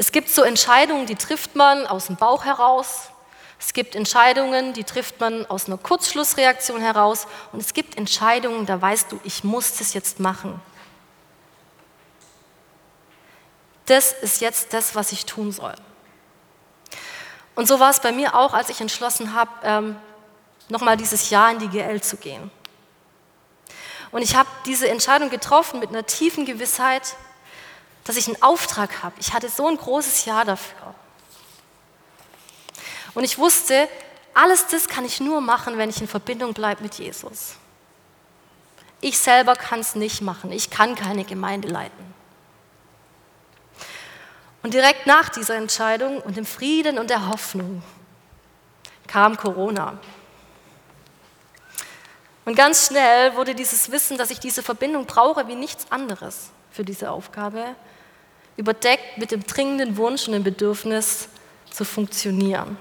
Es 0.00 0.12
gibt 0.12 0.30
so 0.30 0.44
Entscheidungen, 0.44 1.04
die 1.04 1.14
trifft 1.14 1.56
man 1.56 1.86
aus 1.86 2.06
dem 2.06 2.16
Bauch 2.16 2.46
heraus. 2.46 3.10
Es 3.58 3.74
gibt 3.74 3.94
Entscheidungen, 3.94 4.72
die 4.72 4.84
trifft 4.84 5.20
man 5.20 5.44
aus 5.44 5.66
einer 5.66 5.76
Kurzschlussreaktion 5.76 6.80
heraus. 6.80 7.26
Und 7.52 7.60
es 7.60 7.74
gibt 7.74 7.98
Entscheidungen, 7.98 8.64
da 8.64 8.80
weißt 8.80 9.12
du, 9.12 9.20
ich 9.24 9.44
muss 9.44 9.76
das 9.76 9.92
jetzt 9.92 10.18
machen. 10.18 10.58
Das 13.84 14.14
ist 14.14 14.40
jetzt 14.40 14.72
das, 14.72 14.94
was 14.94 15.12
ich 15.12 15.26
tun 15.26 15.52
soll. 15.52 15.74
Und 17.54 17.68
so 17.68 17.78
war 17.78 17.90
es 17.90 18.00
bei 18.00 18.10
mir 18.10 18.34
auch, 18.34 18.54
als 18.54 18.70
ich 18.70 18.80
entschlossen 18.80 19.34
habe, 19.34 19.50
ähm, 19.64 19.96
nochmal 20.70 20.96
dieses 20.96 21.28
Jahr 21.28 21.50
in 21.50 21.58
die 21.58 21.68
GL 21.68 22.00
zu 22.00 22.16
gehen. 22.16 22.50
Und 24.12 24.22
ich 24.22 24.34
habe 24.34 24.48
diese 24.64 24.88
Entscheidung 24.88 25.28
getroffen 25.28 25.78
mit 25.78 25.90
einer 25.90 26.06
tiefen 26.06 26.46
Gewissheit, 26.46 27.16
dass 28.04 28.16
ich 28.16 28.26
einen 28.26 28.42
Auftrag 28.42 29.02
habe. 29.02 29.14
Ich 29.20 29.32
hatte 29.32 29.48
so 29.48 29.68
ein 29.68 29.76
großes 29.76 30.24
Ja 30.24 30.44
dafür. 30.44 30.94
Und 33.14 33.24
ich 33.24 33.38
wusste, 33.38 33.88
alles 34.34 34.66
das 34.68 34.88
kann 34.88 35.04
ich 35.04 35.20
nur 35.20 35.40
machen, 35.40 35.78
wenn 35.78 35.90
ich 35.90 36.00
in 36.00 36.08
Verbindung 36.08 36.54
bleibe 36.54 36.82
mit 36.82 36.94
Jesus. 36.94 37.54
Ich 39.00 39.18
selber 39.18 39.56
kann 39.56 39.80
es 39.80 39.94
nicht 39.94 40.20
machen. 40.22 40.52
Ich 40.52 40.70
kann 40.70 40.94
keine 40.94 41.24
Gemeinde 41.24 41.68
leiten. 41.68 42.14
Und 44.62 44.74
direkt 44.74 45.06
nach 45.06 45.30
dieser 45.30 45.56
Entscheidung 45.56 46.20
und 46.20 46.36
dem 46.36 46.44
Frieden 46.44 46.98
und 46.98 47.08
der 47.08 47.28
Hoffnung 47.28 47.82
kam 49.06 49.36
Corona. 49.36 49.98
Und 52.44 52.54
ganz 52.54 52.88
schnell 52.88 53.34
wurde 53.36 53.54
dieses 53.54 53.90
Wissen, 53.90 54.18
dass 54.18 54.30
ich 54.30 54.38
diese 54.38 54.62
Verbindung 54.62 55.06
brauche 55.06 55.48
wie 55.48 55.54
nichts 55.54 55.90
anderes 55.90 56.50
für 56.70 56.84
diese 56.84 57.10
Aufgabe, 57.10 57.74
überdeckt 58.56 59.18
mit 59.18 59.30
dem 59.30 59.44
dringenden 59.44 59.96
Wunsch 59.96 60.26
und 60.26 60.34
dem 60.34 60.44
Bedürfnis 60.44 61.28
zu 61.70 61.84
funktionieren. 61.84 62.76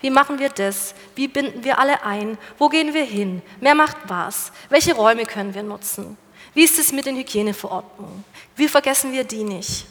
Wie 0.00 0.10
machen 0.10 0.38
wir 0.38 0.48
das? 0.48 0.94
Wie 1.14 1.28
binden 1.28 1.62
wir 1.62 1.78
alle 1.78 2.02
ein? 2.04 2.38
Wo 2.58 2.68
gehen 2.68 2.94
wir 2.94 3.04
hin? 3.04 3.42
Wer 3.60 3.74
macht 3.74 3.96
was? 4.06 4.50
Welche 4.70 4.94
Räume 4.94 5.26
können 5.26 5.54
wir 5.54 5.62
nutzen? 5.62 6.16
Wie 6.54 6.64
ist 6.64 6.78
es 6.78 6.92
mit 6.92 7.06
den 7.06 7.16
Hygieneverordnungen? 7.16 8.24
Wie 8.56 8.66
vergessen 8.66 9.12
wir 9.12 9.24
die 9.24 9.44
nicht? 9.44 9.86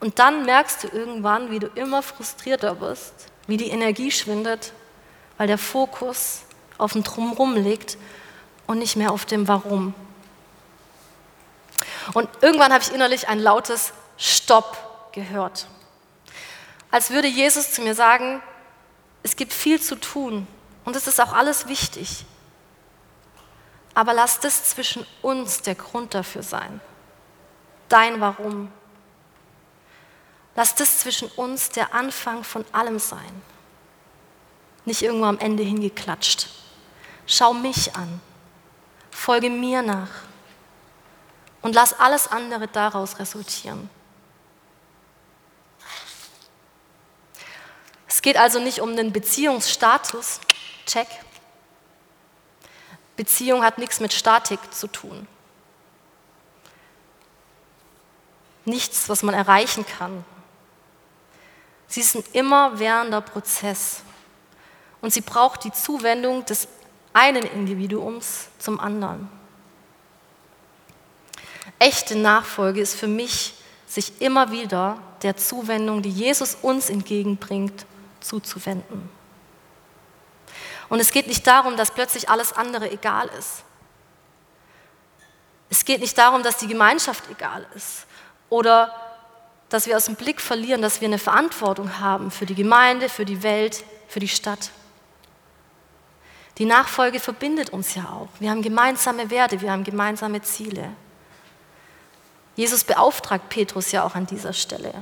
Und 0.00 0.18
dann 0.18 0.44
merkst 0.44 0.84
du 0.84 0.88
irgendwann, 0.88 1.50
wie 1.50 1.58
du 1.58 1.68
immer 1.68 2.02
frustrierter 2.02 2.80
wirst, 2.80 3.14
wie 3.46 3.56
die 3.56 3.70
Energie 3.70 4.10
schwindet, 4.10 4.72
weil 5.38 5.46
der 5.46 5.58
Fokus 5.58 6.42
auf 6.76 6.92
dem 6.92 7.02
Drumherum 7.02 7.54
liegt 7.54 7.96
und 8.66 8.78
nicht 8.78 8.96
mehr 8.96 9.12
auf 9.12 9.24
dem 9.24 9.48
Warum. 9.48 9.94
Und 12.12 12.28
irgendwann 12.42 12.72
habe 12.72 12.82
ich 12.84 12.92
innerlich 12.92 13.28
ein 13.28 13.38
lautes 13.38 13.92
Stopp 14.18 15.10
gehört. 15.12 15.66
Als 16.90 17.10
würde 17.10 17.28
Jesus 17.28 17.72
zu 17.72 17.82
mir 17.82 17.94
sagen, 17.94 18.42
es 19.22 19.36
gibt 19.36 19.52
viel 19.52 19.80
zu 19.80 19.96
tun 19.96 20.46
und 20.84 20.94
es 20.96 21.06
ist 21.06 21.20
auch 21.20 21.32
alles 21.32 21.66
wichtig. 21.66 22.24
Aber 23.94 24.12
lass 24.12 24.40
das 24.40 24.64
zwischen 24.64 25.06
uns 25.22 25.62
der 25.62 25.76
Grund 25.76 26.14
dafür 26.14 26.42
sein. 26.42 26.80
Dein 27.88 28.20
Warum. 28.20 28.70
Lass 30.56 30.74
das 30.74 31.00
zwischen 31.00 31.28
uns 31.32 31.70
der 31.70 31.94
Anfang 31.94 32.44
von 32.44 32.64
allem 32.72 32.98
sein. 32.98 33.42
Nicht 34.84 35.02
irgendwo 35.02 35.26
am 35.26 35.38
Ende 35.38 35.62
hingeklatscht. 35.62 36.48
Schau 37.26 37.54
mich 37.54 37.96
an. 37.96 38.20
Folge 39.10 39.48
mir 39.48 39.82
nach 39.82 40.10
und 41.64 41.74
lass 41.74 41.98
alles 41.98 42.28
andere 42.28 42.68
daraus 42.68 43.18
resultieren. 43.18 43.88
Es 48.06 48.20
geht 48.20 48.36
also 48.36 48.60
nicht 48.60 48.80
um 48.80 48.94
den 48.94 49.12
Beziehungsstatus, 49.12 50.40
check. 50.84 51.08
Beziehung 53.16 53.64
hat 53.64 53.78
nichts 53.78 53.98
mit 53.98 54.12
Statik 54.12 54.60
zu 54.74 54.88
tun. 54.88 55.26
Nichts, 58.66 59.08
was 59.08 59.22
man 59.22 59.34
erreichen 59.34 59.86
kann. 59.86 60.22
Sie 61.86 62.00
ist 62.00 62.14
ein 62.14 62.24
immerwährender 62.34 63.22
Prozess 63.22 64.02
und 65.00 65.14
sie 65.14 65.22
braucht 65.22 65.64
die 65.64 65.72
Zuwendung 65.72 66.44
des 66.44 66.68
einen 67.14 67.44
Individuums 67.44 68.48
zum 68.58 68.80
anderen. 68.80 69.43
Echte 71.78 72.16
Nachfolge 72.16 72.80
ist 72.80 72.94
für 72.94 73.08
mich, 73.08 73.54
sich 73.86 74.20
immer 74.20 74.50
wieder 74.50 74.98
der 75.22 75.36
Zuwendung, 75.36 76.02
die 76.02 76.10
Jesus 76.10 76.56
uns 76.62 76.90
entgegenbringt, 76.90 77.86
zuzuwenden. 78.20 79.08
Und 80.88 81.00
es 81.00 81.10
geht 81.10 81.26
nicht 81.26 81.46
darum, 81.46 81.76
dass 81.76 81.90
plötzlich 81.90 82.28
alles 82.28 82.52
andere 82.52 82.90
egal 82.90 83.30
ist. 83.38 83.64
Es 85.70 85.84
geht 85.84 86.00
nicht 86.00 86.16
darum, 86.16 86.42
dass 86.42 86.58
die 86.58 86.68
Gemeinschaft 86.68 87.24
egal 87.30 87.66
ist 87.74 88.06
oder 88.48 88.94
dass 89.68 89.86
wir 89.86 89.96
aus 89.96 90.04
dem 90.04 90.14
Blick 90.14 90.40
verlieren, 90.40 90.82
dass 90.82 91.00
wir 91.00 91.08
eine 91.08 91.18
Verantwortung 91.18 91.98
haben 91.98 92.30
für 92.30 92.46
die 92.46 92.54
Gemeinde, 92.54 93.08
für 93.08 93.24
die 93.24 93.42
Welt, 93.42 93.82
für 94.06 94.20
die 94.20 94.28
Stadt. 94.28 94.70
Die 96.58 96.64
Nachfolge 96.64 97.18
verbindet 97.18 97.70
uns 97.70 97.96
ja 97.96 98.04
auch. 98.04 98.28
Wir 98.38 98.50
haben 98.50 98.62
gemeinsame 98.62 99.30
Werte, 99.30 99.60
wir 99.60 99.72
haben 99.72 99.82
gemeinsame 99.82 100.42
Ziele. 100.42 100.90
Jesus 102.56 102.84
beauftragt 102.84 103.48
Petrus 103.48 103.92
ja 103.92 104.04
auch 104.04 104.14
an 104.14 104.26
dieser 104.26 104.52
Stelle. 104.52 104.92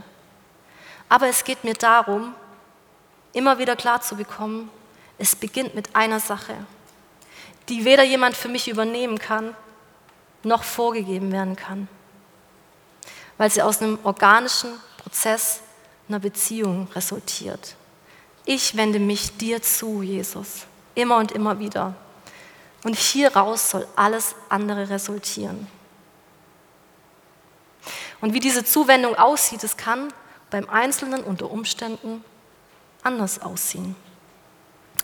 Aber 1.09 1.29
es 1.29 1.45
geht 1.45 1.65
mir 1.65 1.75
darum, 1.75 2.35
immer 3.33 3.59
wieder 3.59 3.77
klar 3.77 4.01
zu 4.01 4.17
bekommen, 4.17 4.71
es 5.19 5.37
beginnt 5.37 5.75
mit 5.75 5.95
einer 5.95 6.21
Sache, 6.21 6.55
die 7.69 7.85
weder 7.85 8.03
jemand 8.03 8.37
für 8.37 8.49
mich 8.49 8.69
übernehmen 8.69 9.19
kann, 9.19 9.55
noch 10.43 10.65
vorgegeben 10.65 11.31
werden 11.31 11.55
kann, 11.55 11.89
weil 13.39 13.51
sie 13.51 13.63
aus 13.63 13.81
einem 13.81 13.99
organischen 14.03 14.73
Prozess 14.97 15.61
einer 16.09 16.19
Beziehung 16.19 16.89
resultiert. 16.95 17.77
Ich 18.45 18.77
wende 18.77 18.99
mich 18.99 19.37
dir 19.37 19.63
zu, 19.63 20.03
Jesus, 20.03 20.67
immer 20.95 21.19
und 21.19 21.33
immer 21.33 21.59
wieder. 21.59 21.95
Und 22.83 22.97
hieraus 22.97 23.71
soll 23.71 23.87
alles 23.95 24.35
andere 24.49 24.89
resultieren. 24.89 25.69
Und 28.23 28.33
wie 28.33 28.41
diese 28.41 28.65
Zuwendung 28.65 29.17
aussieht, 29.17 29.63
es 29.65 29.77
kann 29.77 30.13
beim 30.51 30.71
Einzelnen 30.71 31.25
unter 31.25 31.51
Umständen 31.51 32.25
anders 33.03 33.43
aussehen. 33.43 33.97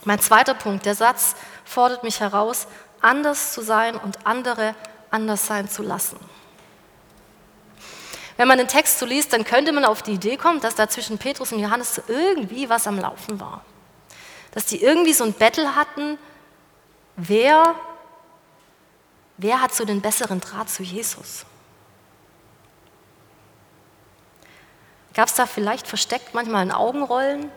Mein 0.05 0.19
zweiter 0.19 0.53
Punkt, 0.53 0.85
der 0.85 0.95
Satz 0.95 1.35
fordert 1.65 2.03
mich 2.03 2.21
heraus, 2.21 2.65
anders 3.01 3.53
zu 3.53 3.61
sein 3.61 3.97
und 3.97 4.25
andere 4.25 4.73
anders 5.11 5.45
sein 5.45 5.69
zu 5.69 5.83
lassen. 5.83 6.17
Wenn 8.37 8.47
man 8.47 8.57
den 8.57 8.69
Text 8.69 8.99
so 8.99 9.05
liest, 9.05 9.33
dann 9.33 9.43
könnte 9.43 9.73
man 9.73 9.83
auf 9.83 10.01
die 10.01 10.13
Idee 10.13 10.37
kommen, 10.37 10.61
dass 10.61 10.75
da 10.75 10.87
zwischen 10.87 11.17
Petrus 11.17 11.51
und 11.51 11.59
Johannes 11.59 12.01
irgendwie 12.07 12.69
was 12.69 12.87
am 12.87 12.97
Laufen 12.97 13.37
war. 13.41 13.65
Dass 14.51 14.65
die 14.65 14.81
irgendwie 14.81 15.11
so 15.11 15.25
ein 15.25 15.33
Battle 15.33 15.75
hatten, 15.75 16.17
wer, 17.17 17.75
wer 19.35 19.61
hat 19.61 19.75
so 19.75 19.83
den 19.83 19.99
besseren 19.99 20.39
Draht 20.39 20.69
zu 20.69 20.83
Jesus? 20.83 21.45
Gab 25.13 25.27
es 25.27 25.35
da 25.35 25.45
vielleicht 25.45 25.87
versteckt 25.87 26.33
manchmal 26.33 26.61
ein 26.61 26.71
Augenrollen 26.71 27.51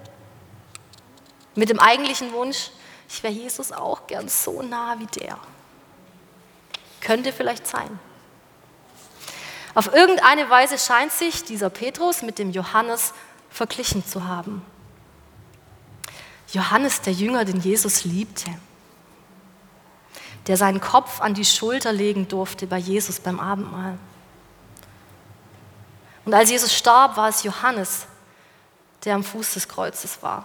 mit 1.54 1.68
dem 1.68 1.78
eigentlichen 1.78 2.32
Wunsch, 2.32 2.70
ich 3.08 3.22
wäre 3.22 3.32
Jesus 3.32 3.72
auch 3.72 4.06
gern 4.06 4.28
so 4.28 4.62
nah 4.62 4.98
wie 4.98 5.06
der? 5.06 5.38
Könnte 7.00 7.32
vielleicht 7.32 7.66
sein. 7.66 7.98
Auf 9.74 9.92
irgendeine 9.92 10.48
Weise 10.48 10.78
scheint 10.78 11.12
sich 11.12 11.44
dieser 11.44 11.70
Petrus 11.70 12.22
mit 12.22 12.38
dem 12.38 12.50
Johannes 12.50 13.12
verglichen 13.50 14.04
zu 14.06 14.26
haben. 14.26 14.64
Johannes, 16.52 17.00
der 17.00 17.12
Jünger, 17.12 17.44
den 17.44 17.60
Jesus 17.60 18.04
liebte, 18.04 18.50
der 20.46 20.56
seinen 20.56 20.80
Kopf 20.80 21.20
an 21.20 21.34
die 21.34 21.44
Schulter 21.44 21.92
legen 21.92 22.28
durfte 22.28 22.66
bei 22.66 22.78
Jesus 22.78 23.20
beim 23.20 23.40
Abendmahl. 23.40 23.98
Und 26.24 26.34
als 26.34 26.50
Jesus 26.50 26.72
starb, 26.74 27.16
war 27.16 27.28
es 27.28 27.42
Johannes, 27.42 28.06
der 29.04 29.14
am 29.14 29.24
Fuß 29.24 29.54
des 29.54 29.68
Kreuzes 29.68 30.22
war. 30.22 30.44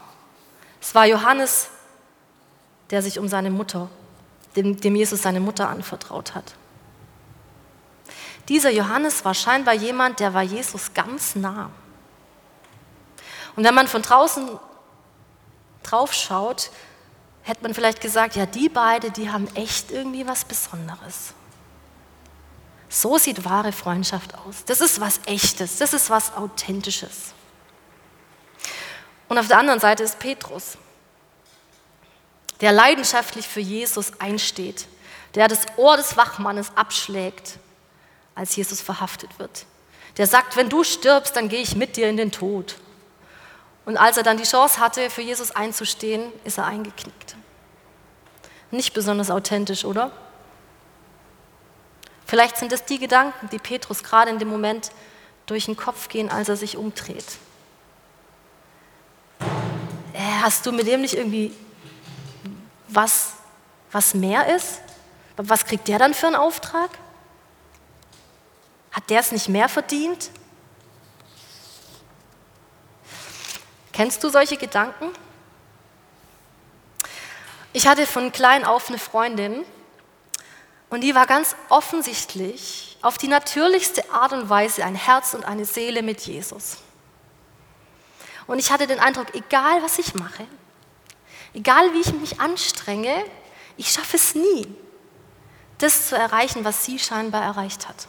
Es 0.82 0.96
war 0.96 1.06
Johannes, 1.06 1.70
der 2.90 3.02
sich 3.02 3.20
um 3.20 3.28
seine 3.28 3.52
Mutter, 3.52 3.90
dem, 4.56 4.80
dem 4.80 4.96
Jesus 4.96 5.22
seine 5.22 5.40
Mutter 5.40 5.70
anvertraut 5.70 6.34
hat. 6.34 6.56
Dieser 8.50 8.72
Johannes 8.72 9.26
war 9.26 9.34
scheinbar 9.34 9.74
jemand, 9.74 10.20
der 10.20 10.34
war 10.34 10.44
Jesus 10.44 10.94
ganz 10.94 11.36
nah. 11.36 11.70
Und 13.56 13.64
wenn 13.64 13.76
man 13.76 13.88
von 13.88 14.02
draußen 14.02 14.48
drauf 15.84 16.14
schaut, 16.14 16.72
hätte 17.42 17.64
man 17.64 17.74
vielleicht 17.74 18.02
gesagt, 18.02 18.36
ja, 18.36 18.46
die 18.46 18.70
beiden, 18.70 19.12
die 19.14 19.32
haben 19.32 19.48
echt 19.56 19.92
irgendwie 19.92 20.26
was 20.26 20.46
Besonderes. 20.46 21.34
So 22.90 23.18
sieht 23.18 23.44
wahre 23.46 23.72
Freundschaft 23.72 24.34
aus. 24.36 24.64
Das 24.66 24.82
ist 24.82 25.02
was 25.02 25.20
Echtes, 25.26 25.78
das 25.78 25.94
ist 25.94 26.10
was 26.10 26.36
Authentisches. 26.36 27.34
Und 29.28 29.38
auf 29.38 29.48
der 29.48 29.58
anderen 29.58 29.80
Seite 29.80 30.04
ist 30.04 30.20
Petrus, 30.20 30.78
der 32.62 32.72
leidenschaftlich 32.72 33.48
für 33.48 33.60
Jesus 33.60 34.20
einsteht, 34.20 34.88
der 35.36 35.48
das 35.48 35.66
Ohr 35.76 35.98
des 35.98 36.16
Wachmannes 36.18 36.72
abschlägt, 36.76 37.60
als 38.36 38.56
Jesus 38.56 38.82
verhaftet 38.82 39.38
wird. 39.38 39.66
Der 40.18 40.28
sagt, 40.28 40.56
wenn 40.56 40.70
du 40.70 40.84
stirbst, 40.84 41.36
dann 41.36 41.50
gehe 41.50 41.62
ich 41.62 41.76
mit 41.76 41.98
dir 41.98 42.10
in 42.10 42.18
den 42.18 42.32
Tod. 42.32 42.78
Und 43.86 43.98
als 43.98 44.18
er 44.18 44.24
dann 44.24 44.38
die 44.38 44.44
Chance 44.44 44.80
hatte, 44.80 45.10
für 45.10 45.22
Jesus 45.22 45.52
einzustehen, 45.52 46.32
ist 46.44 46.58
er 46.58 46.66
eingeknickt. 46.66 47.36
Nicht 48.72 48.94
besonders 48.94 49.30
authentisch, 49.30 49.86
oder? 49.86 50.12
Vielleicht 52.28 52.58
sind 52.58 52.74
es 52.74 52.84
die 52.84 53.00
Gedanken, 53.00 53.50
die 53.50 53.58
Petrus 53.58 54.04
gerade 54.04 54.30
in 54.30 54.38
dem 54.38 54.50
Moment 54.50 54.92
durch 55.46 55.66
den 55.66 55.78
Kopf 55.78 56.10
gehen, 56.10 56.30
als 56.30 56.50
er 56.50 56.58
sich 56.58 56.76
umdreht. 56.76 57.26
Äh, 60.14 60.42
hast 60.42 60.66
du 60.66 60.74
mit 60.74 60.88
dem 60.88 61.02
nicht 61.02 61.14
irgendwie 61.14 61.56
was, 62.90 63.34
was 63.94 64.14
mehr 64.14 64.54
ist? 64.54 64.82
Was 65.38 65.66
kriegt 65.66 65.88
der 65.88 66.00
dann 66.00 66.14
für 66.14 66.28
einen 66.28 66.36
Auftrag? 66.36 66.90
Hat 68.92 69.10
der 69.10 69.22
es 69.22 69.32
nicht 69.32 69.48
mehr 69.48 69.70
verdient? 69.70 70.30
Kennst 73.94 74.22
du 74.24 74.30
solche 74.30 74.58
Gedanken? 74.58 75.12
Ich 77.72 77.88
hatte 77.88 78.06
von 78.06 78.32
klein 78.32 78.66
auf 78.66 78.90
eine 78.90 78.98
Freundin, 78.98 79.64
und 80.90 81.02
die 81.02 81.16
war 81.16 81.28
ganz 81.28 81.56
offensichtlich 81.70 82.98
auf 83.02 83.18
die 83.18 83.28
natürlichste 83.28 84.10
Art 84.12 84.34
und 84.34 84.50
Weise 84.50 84.84
ein 84.84 84.96
Herz 84.96 85.34
und 85.34 85.46
eine 85.46 85.66
Seele 85.66 86.02
mit 86.02 86.22
Jesus. 86.22 86.78
Und 88.48 88.60
ich 88.60 88.72
hatte 88.72 88.88
den 88.88 89.00
Eindruck, 89.00 89.36
egal 89.36 89.84
was 89.84 90.00
ich 90.00 90.16
mache, 90.16 90.48
egal 91.54 91.94
wie 91.94 92.00
ich 92.00 92.14
mich 92.14 92.40
anstrenge, 92.40 93.14
ich 93.76 93.92
schaffe 93.92 94.16
es 94.16 94.34
nie, 94.34 94.66
das 95.78 96.08
zu 96.08 96.16
erreichen, 96.16 96.64
was 96.64 96.86
sie 96.86 96.98
scheinbar 96.98 97.44
erreicht 97.44 97.88
hat. 97.88 98.08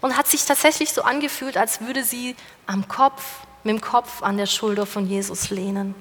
Und 0.00 0.16
hat 0.16 0.26
sich 0.26 0.46
tatsächlich 0.46 0.92
so 0.92 1.02
angefühlt, 1.02 1.58
als 1.58 1.82
würde 1.82 2.02
sie 2.02 2.34
am 2.66 2.88
Kopf, 2.88 3.22
mit 3.62 3.74
dem 3.76 3.80
Kopf 3.82 4.22
an 4.22 4.38
der 4.38 4.46
Schulter 4.46 4.86
von 4.86 5.06
Jesus 5.06 5.50
lehnen. 5.50 5.94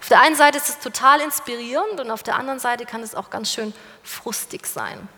Auf 0.00 0.08
der 0.08 0.20
einen 0.20 0.36
Seite 0.36 0.58
ist 0.58 0.68
es 0.68 0.78
total 0.78 1.20
inspirierend 1.20 2.00
und 2.00 2.10
auf 2.10 2.22
der 2.22 2.36
anderen 2.36 2.58
Seite 2.58 2.86
kann 2.86 3.02
es 3.02 3.14
auch 3.14 3.30
ganz 3.30 3.52
schön 3.52 3.74
frustig 4.02 4.66
sein. 4.66 5.08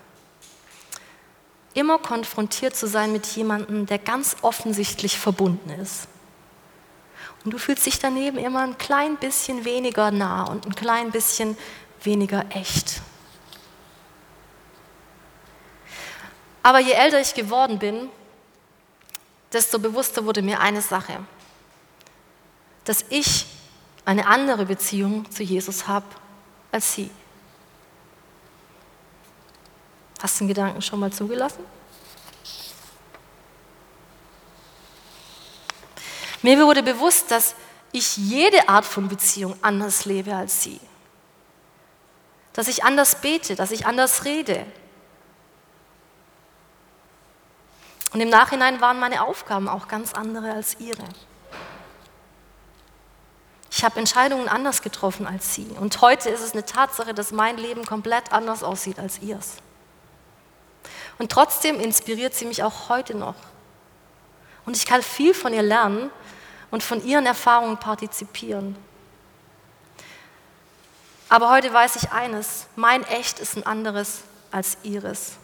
Immer 1.75 1.99
konfrontiert 1.99 2.77
zu 2.77 2.87
sein 2.87 3.13
mit 3.13 3.27
jemandem, 3.27 3.87
der 3.87 3.99
ganz 3.99 4.37
offensichtlich 4.43 5.19
verbunden 5.19 5.71
ist. 5.71 6.09
Und 7.45 7.53
du 7.53 7.59
fühlst 7.59 7.87
dich 7.87 7.99
daneben 7.99 8.39
immer 8.39 8.61
ein 8.61 8.77
klein 8.77 9.17
bisschen 9.17 9.65
weniger 9.65 10.11
nah 10.11 10.45
und 10.45 10.67
ein 10.67 10.75
klein 10.75 11.11
bisschen 11.11 11.57
weniger 12.03 12.45
echt. 12.51 13.01
Aber 16.63 16.79
je 16.79 16.93
älter 16.93 17.21
ich 17.21 17.35
geworden 17.35 17.79
bin, 17.79 18.09
desto 19.53 19.79
bewusster 19.79 20.25
wurde 20.25 20.43
mir 20.43 20.61
eine 20.61 20.83
Sache, 20.83 21.19
dass 22.85 23.05
ich 23.09 23.47
eine 24.05 24.27
andere 24.27 24.67
Beziehung 24.67 25.31
zu 25.31 25.43
Jesus 25.43 25.87
habe 25.87 26.07
als 26.71 26.95
sie. 26.95 27.11
Hast 30.21 30.37
du 30.37 30.45
den 30.45 30.49
Gedanken 30.49 30.83
schon 30.83 31.01
mal 31.01 31.13
zugelassen? 31.13 31.65
Mir 36.43 36.59
wurde 36.59 36.83
bewusst, 36.83 37.31
dass 37.31 37.55
ich 37.93 38.17
jede 38.17 38.69
Art 38.69 38.85
von 38.85 39.09
Beziehung 39.09 39.57
anders 39.63 40.05
lebe 40.05 40.35
als 40.35 40.63
sie. 40.63 40.81
Dass 42.53 42.69
ich 42.69 42.85
anders 42.85 43.21
bete, 43.21 43.55
dass 43.55 43.71
ich 43.71 43.87
anders 43.87 44.25
rede. 44.25 44.67
Und 48.13 48.21
im 48.21 48.29
Nachhinein 48.29 48.81
waren 48.81 48.99
meine 48.99 49.25
Aufgaben 49.25 49.69
auch 49.69 49.89
ganz 49.89 50.15
andere 50.15 50.53
als 50.53 50.79
ihre. 50.81 51.05
Ich 53.75 53.85
habe 53.85 53.99
Entscheidungen 53.99 54.49
anders 54.49 54.83
getroffen 54.83 55.27
als 55.27 55.55
sie. 55.55 55.67
Und 55.81 56.03
heute 56.03 56.29
ist 56.29 56.43
es 56.43 56.53
eine 56.53 56.67
Tatsache, 56.67 57.15
dass 57.15 57.33
mein 57.33 57.57
Leben 57.57 57.87
komplett 57.87 58.31
anders 58.31 58.63
aussieht 58.63 58.99
als 58.99 59.21
ihrs. 59.21 59.55
Und 61.19 61.33
trotzdem 61.33 61.81
inspiriert 61.81 62.35
sie 62.35 62.45
mich 62.45 62.63
auch 62.63 62.91
heute 62.91 63.17
noch. 63.17 63.35
Und 64.67 64.77
ich 64.77 64.85
kann 64.85 65.03
viel 65.03 65.33
von 65.33 65.55
ihr 65.55 65.63
lernen 65.63 66.11
und 66.71 66.83
von 66.83 67.03
ihren 67.03 67.25
Erfahrungen 67.25 67.79
partizipieren. 67.79 68.77
Aber 71.31 71.51
heute 71.51 71.73
weiß 71.73 71.97
ich 71.97 72.13
eines, 72.13 72.67
mein 72.77 73.05
Echt 73.05 73.39
ist 73.39 73.57
ein 73.57 73.65
anderes 73.65 74.21
als 74.51 74.77
ihres, 74.83 75.37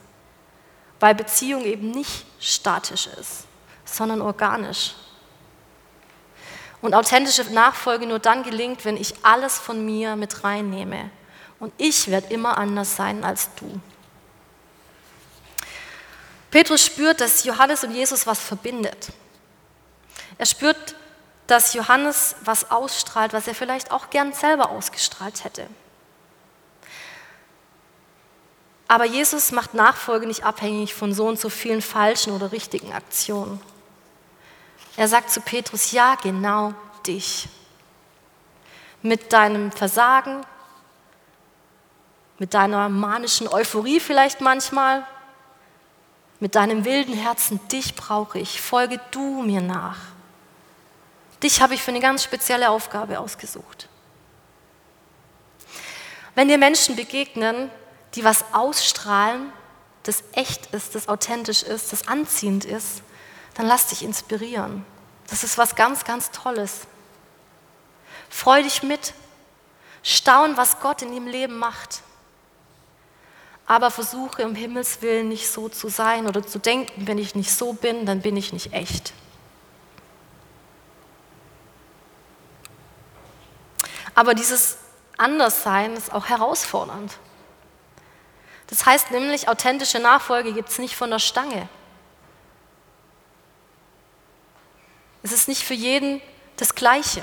weil 1.00 1.14
Beziehung 1.14 1.64
eben 1.64 1.92
nicht 1.92 2.26
statisch 2.40 3.06
ist, 3.06 3.44
sondern 3.86 4.20
organisch. 4.20 4.94
Und 6.80 6.94
authentische 6.94 7.42
Nachfolge 7.52 8.06
nur 8.06 8.18
dann 8.18 8.42
gelingt, 8.44 8.84
wenn 8.84 8.96
ich 8.96 9.14
alles 9.22 9.58
von 9.58 9.84
mir 9.84 10.16
mit 10.16 10.44
reinnehme. 10.44 11.10
Und 11.58 11.72
ich 11.76 12.08
werde 12.08 12.32
immer 12.32 12.56
anders 12.56 12.94
sein 12.94 13.24
als 13.24 13.50
du. 13.56 13.80
Petrus 16.50 16.84
spürt, 16.84 17.20
dass 17.20 17.44
Johannes 17.44 17.84
und 17.84 17.92
Jesus 17.92 18.26
was 18.26 18.38
verbindet. 18.38 19.08
Er 20.38 20.46
spürt, 20.46 20.94
dass 21.46 21.74
Johannes 21.74 22.36
was 22.42 22.70
ausstrahlt, 22.70 23.32
was 23.32 23.48
er 23.48 23.54
vielleicht 23.54 23.90
auch 23.90 24.10
gern 24.10 24.32
selber 24.32 24.70
ausgestrahlt 24.70 25.44
hätte. 25.44 25.66
Aber 28.86 29.04
Jesus 29.04 29.52
macht 29.52 29.74
Nachfolge 29.74 30.26
nicht 30.26 30.44
abhängig 30.44 30.94
von 30.94 31.12
so 31.12 31.26
und 31.26 31.38
so 31.38 31.50
vielen 31.50 31.82
falschen 31.82 32.32
oder 32.32 32.52
richtigen 32.52 32.92
Aktionen. 32.92 33.60
Er 34.98 35.06
sagt 35.06 35.30
zu 35.30 35.40
Petrus, 35.40 35.92
ja, 35.92 36.16
genau 36.16 36.74
dich. 37.06 37.46
Mit 39.00 39.32
deinem 39.32 39.70
Versagen, 39.70 40.44
mit 42.40 42.52
deiner 42.52 42.88
manischen 42.88 43.46
Euphorie 43.46 44.00
vielleicht 44.00 44.40
manchmal, 44.40 45.06
mit 46.40 46.56
deinem 46.56 46.84
wilden 46.84 47.14
Herzen, 47.14 47.60
dich 47.68 47.94
brauche 47.94 48.40
ich, 48.40 48.60
folge 48.60 48.98
du 49.12 49.42
mir 49.42 49.60
nach. 49.60 49.98
Dich 51.44 51.62
habe 51.62 51.74
ich 51.74 51.82
für 51.84 51.92
eine 51.92 52.00
ganz 52.00 52.24
spezielle 52.24 52.68
Aufgabe 52.68 53.20
ausgesucht. 53.20 53.88
Wenn 56.34 56.48
dir 56.48 56.58
Menschen 56.58 56.96
begegnen, 56.96 57.70
die 58.16 58.24
was 58.24 58.44
ausstrahlen, 58.52 59.52
das 60.02 60.24
echt 60.32 60.74
ist, 60.74 60.96
das 60.96 61.06
authentisch 61.06 61.62
ist, 61.62 61.92
das 61.92 62.08
anziehend 62.08 62.64
ist, 62.64 63.02
dann 63.58 63.66
lass 63.66 63.88
dich 63.88 64.04
inspirieren. 64.04 64.86
Das 65.26 65.42
ist 65.42 65.58
was 65.58 65.74
ganz, 65.74 66.04
ganz 66.04 66.30
Tolles. 66.30 66.86
Freu 68.30 68.62
dich 68.62 68.84
mit. 68.84 69.14
Staun, 70.04 70.56
was 70.56 70.78
Gott 70.78 71.02
in 71.02 71.12
ihrem 71.12 71.26
Leben 71.26 71.58
macht. 71.58 72.02
Aber 73.66 73.90
versuche 73.90 74.46
um 74.46 74.54
Himmels 74.54 75.02
Willen 75.02 75.28
nicht 75.28 75.50
so 75.50 75.68
zu 75.68 75.88
sein 75.88 76.28
oder 76.28 76.46
zu 76.46 76.60
denken, 76.60 77.08
wenn 77.08 77.18
ich 77.18 77.34
nicht 77.34 77.52
so 77.52 77.72
bin, 77.72 78.06
dann 78.06 78.22
bin 78.22 78.36
ich 78.36 78.52
nicht 78.52 78.72
echt. 78.72 79.12
Aber 84.14 84.34
dieses 84.34 84.78
Anderssein 85.16 85.94
ist 85.94 86.14
auch 86.14 86.26
herausfordernd. 86.26 87.18
Das 88.68 88.86
heißt 88.86 89.10
nämlich, 89.10 89.48
authentische 89.48 89.98
Nachfolge 89.98 90.52
gibt 90.52 90.68
es 90.68 90.78
nicht 90.78 90.94
von 90.94 91.10
der 91.10 91.18
Stange. 91.18 91.68
Es 95.22 95.32
ist 95.32 95.48
nicht 95.48 95.64
für 95.64 95.74
jeden 95.74 96.20
das 96.56 96.74
Gleiche. 96.74 97.22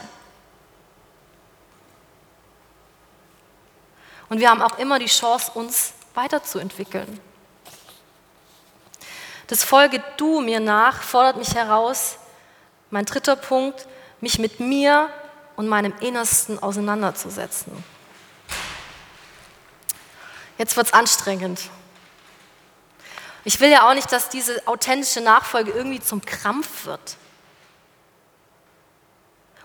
Und 4.30 4.40
wir 4.40 4.50
haben 4.50 4.62
auch 4.62 4.78
immer 4.80 5.00
die 5.00 5.06
Chance, 5.06 5.52
uns 5.54 5.94
weiterzuentwickeln. 6.14 7.20
Das 9.48 9.64
Folge 9.64 10.04
du 10.18 10.42
mir 10.42 10.60
nach 10.60 11.04
fordert 11.04 11.38
mich 11.38 11.54
heraus, 11.54 12.18
mein 12.90 13.06
dritter 13.06 13.36
Punkt, 13.36 13.88
mich 14.22 14.40
mit 14.40 14.60
mir 14.60 15.10
und 15.56 15.68
meinem 15.68 15.94
Innersten 16.00 16.58
auseinanderzusetzen. 16.58 17.84
Jetzt 20.58 20.76
wird 20.78 20.88
es 20.88 20.94
anstrengend. 20.94 21.70
Ich 23.44 23.60
will 23.60 23.70
ja 23.70 23.88
auch 23.88 23.94
nicht, 23.94 24.12
dass 24.12 24.30
diese 24.30 24.66
authentische 24.66 25.22
Nachfolge 25.22 25.72
irgendwie 25.72 26.00
zum 26.00 26.26
Krampf 26.26 26.86
wird. 26.86 27.18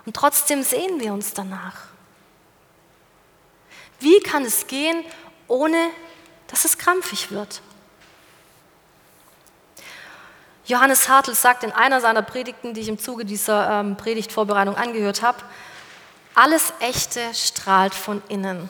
Und 0.07 0.17
trotzdem 0.17 0.63
sehen 0.63 1.01
wir 1.01 1.13
uns 1.13 1.35
danach. 1.35 1.77
Wie 4.01 4.21
kann 4.21 4.45
es 4.45 4.67
gehen, 4.67 5.05
ohne 5.47 5.91
dass 6.47 6.65
es 6.65 6.79
krampfig 6.79 7.31
wird? 7.31 7.61
Johannes 10.65 11.09
Hartl 11.09 11.35
sagt 11.35 11.65
in 11.65 11.73
einer 11.73 12.01
seiner 12.01 12.23
Predigten, 12.23 12.75
die 12.75 12.81
ich 12.81 12.89
im 12.89 12.99
Zuge 12.99 13.25
dieser 13.25 13.81
ähm, 13.81 13.97
Predigtvorbereitung 13.97 14.77
angehört 14.77 15.21
habe, 15.21 15.39
alles 16.35 16.73
Echte 16.81 17.21
strahlt 17.35 17.95
von 17.95 18.23
innen. 18.29 18.69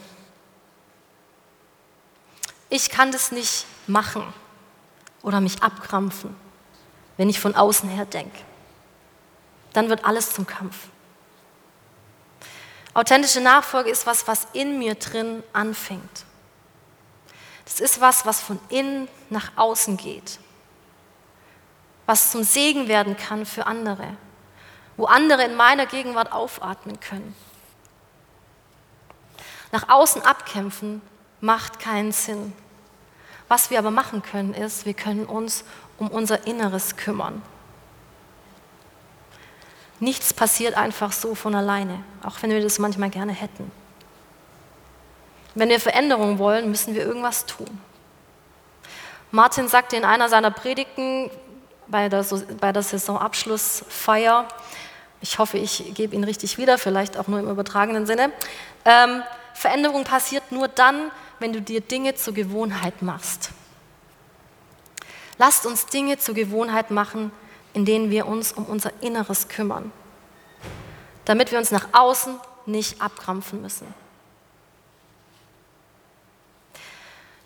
Ich 2.70 2.88
kann 2.88 3.12
das 3.12 3.32
nicht 3.32 3.66
machen 3.86 4.22
oder 5.22 5.40
mich 5.40 5.62
abkrampfen, 5.62 6.34
wenn 7.16 7.28
ich 7.28 7.38
von 7.38 7.54
außen 7.54 7.88
her 7.88 8.06
denke. 8.06 8.38
Dann 9.72 9.88
wird 9.88 10.04
alles 10.04 10.32
zum 10.32 10.46
Kampf. 10.46 10.76
Authentische 12.92 13.40
Nachfolge 13.40 13.90
ist 13.90 14.06
was, 14.06 14.26
was 14.26 14.48
in 14.52 14.78
mir 14.78 14.96
drin 14.96 15.42
anfängt. 15.52 16.24
Das 17.64 17.78
ist 17.78 18.00
was, 18.00 18.26
was 18.26 18.40
von 18.40 18.58
innen 18.68 19.08
nach 19.28 19.52
außen 19.54 19.96
geht, 19.96 20.40
was 22.06 22.32
zum 22.32 22.42
Segen 22.42 22.88
werden 22.88 23.16
kann 23.16 23.46
für 23.46 23.66
andere, 23.66 24.16
wo 24.96 25.04
andere 25.04 25.44
in 25.44 25.54
meiner 25.54 25.86
Gegenwart 25.86 26.32
aufatmen 26.32 26.98
können. 26.98 27.36
Nach 29.70 29.88
außen 29.88 30.22
abkämpfen 30.22 31.00
macht 31.40 31.78
keinen 31.78 32.10
Sinn. 32.10 32.52
Was 33.46 33.70
wir 33.70 33.78
aber 33.78 33.92
machen 33.92 34.22
können, 34.22 34.52
ist, 34.52 34.84
wir 34.84 34.94
können 34.94 35.26
uns 35.26 35.64
um 35.98 36.08
unser 36.08 36.46
Inneres 36.46 36.96
kümmern. 36.96 37.40
Nichts 40.00 40.32
passiert 40.32 40.76
einfach 40.76 41.12
so 41.12 41.34
von 41.34 41.54
alleine, 41.54 42.02
auch 42.22 42.42
wenn 42.42 42.50
wir 42.50 42.60
das 42.62 42.78
manchmal 42.78 43.10
gerne 43.10 43.32
hätten. 43.32 43.70
Wenn 45.54 45.68
wir 45.68 45.78
Veränderungen 45.78 46.38
wollen, 46.38 46.70
müssen 46.70 46.94
wir 46.94 47.04
irgendwas 47.04 47.44
tun. 47.46 47.68
Martin 49.30 49.68
sagte 49.68 49.96
in 49.96 50.04
einer 50.04 50.28
seiner 50.28 50.50
Predigten 50.50 51.30
bei 51.86 52.08
der, 52.08 52.24
bei 52.60 52.72
der 52.72 52.82
Saisonabschlussfeier, 52.82 54.48
ich 55.20 55.38
hoffe, 55.38 55.58
ich 55.58 55.92
gebe 55.94 56.14
ihn 56.14 56.24
richtig 56.24 56.56
wieder, 56.56 56.78
vielleicht 56.78 57.16
auch 57.16 57.28
nur 57.28 57.38
im 57.38 57.50
übertragenen 57.50 58.06
Sinne, 58.06 58.32
ähm, 58.84 59.22
Veränderung 59.54 60.04
passiert 60.04 60.50
nur 60.50 60.68
dann, 60.68 61.10
wenn 61.38 61.52
du 61.52 61.60
dir 61.60 61.82
Dinge 61.82 62.14
zur 62.14 62.32
Gewohnheit 62.32 63.02
machst. 63.02 63.50
Lasst 65.36 65.66
uns 65.66 65.86
Dinge 65.86 66.18
zur 66.18 66.34
Gewohnheit 66.34 66.90
machen, 66.90 67.32
in 67.74 67.84
denen 67.84 68.10
wir 68.10 68.26
uns 68.26 68.52
um 68.52 68.64
unser 68.64 68.92
Inneres 69.02 69.48
kümmern, 69.48 69.92
damit 71.24 71.52
wir 71.52 71.58
uns 71.58 71.70
nach 71.70 71.88
außen 71.92 72.38
nicht 72.66 73.00
abkrampfen 73.00 73.62
müssen. 73.62 73.92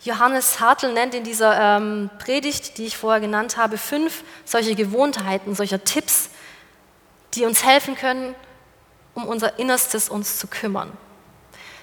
Johannes 0.05 0.59
Hartl 0.59 0.93
nennt 0.93 1.15
in 1.15 1.23
dieser 1.23 1.59
ähm, 1.59 2.11
Predigt, 2.19 2.77
die 2.77 2.85
ich 2.85 2.95
vorher 2.95 3.19
genannt 3.19 3.57
habe, 3.57 3.79
fünf 3.79 4.23
solche 4.45 4.75
Gewohnheiten, 4.75 5.55
solcher 5.55 5.83
Tipps, 5.83 6.29
die 7.33 7.43
uns 7.43 7.65
helfen 7.65 7.95
können, 7.95 8.35
um 9.15 9.25
unser 9.25 9.57
Innerstes 9.57 10.07
uns 10.07 10.37
zu 10.37 10.45
kümmern. 10.47 10.95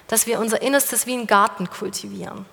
Dass 0.07 0.29
wir 0.29 0.39
unser 0.39 0.63
Innerstes 0.63 1.07
wie 1.07 1.15
einen 1.15 1.27
Garten 1.27 1.69
kultivieren. 1.69 2.47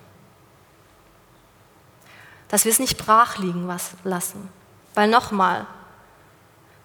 Dass 2.48 2.64
wir 2.64 2.72
es 2.72 2.80
nicht 2.80 2.98
brach 2.98 3.38
liegen 3.38 3.72
lassen. 4.02 4.48
Weil 4.94 5.08
nochmal, 5.08 5.66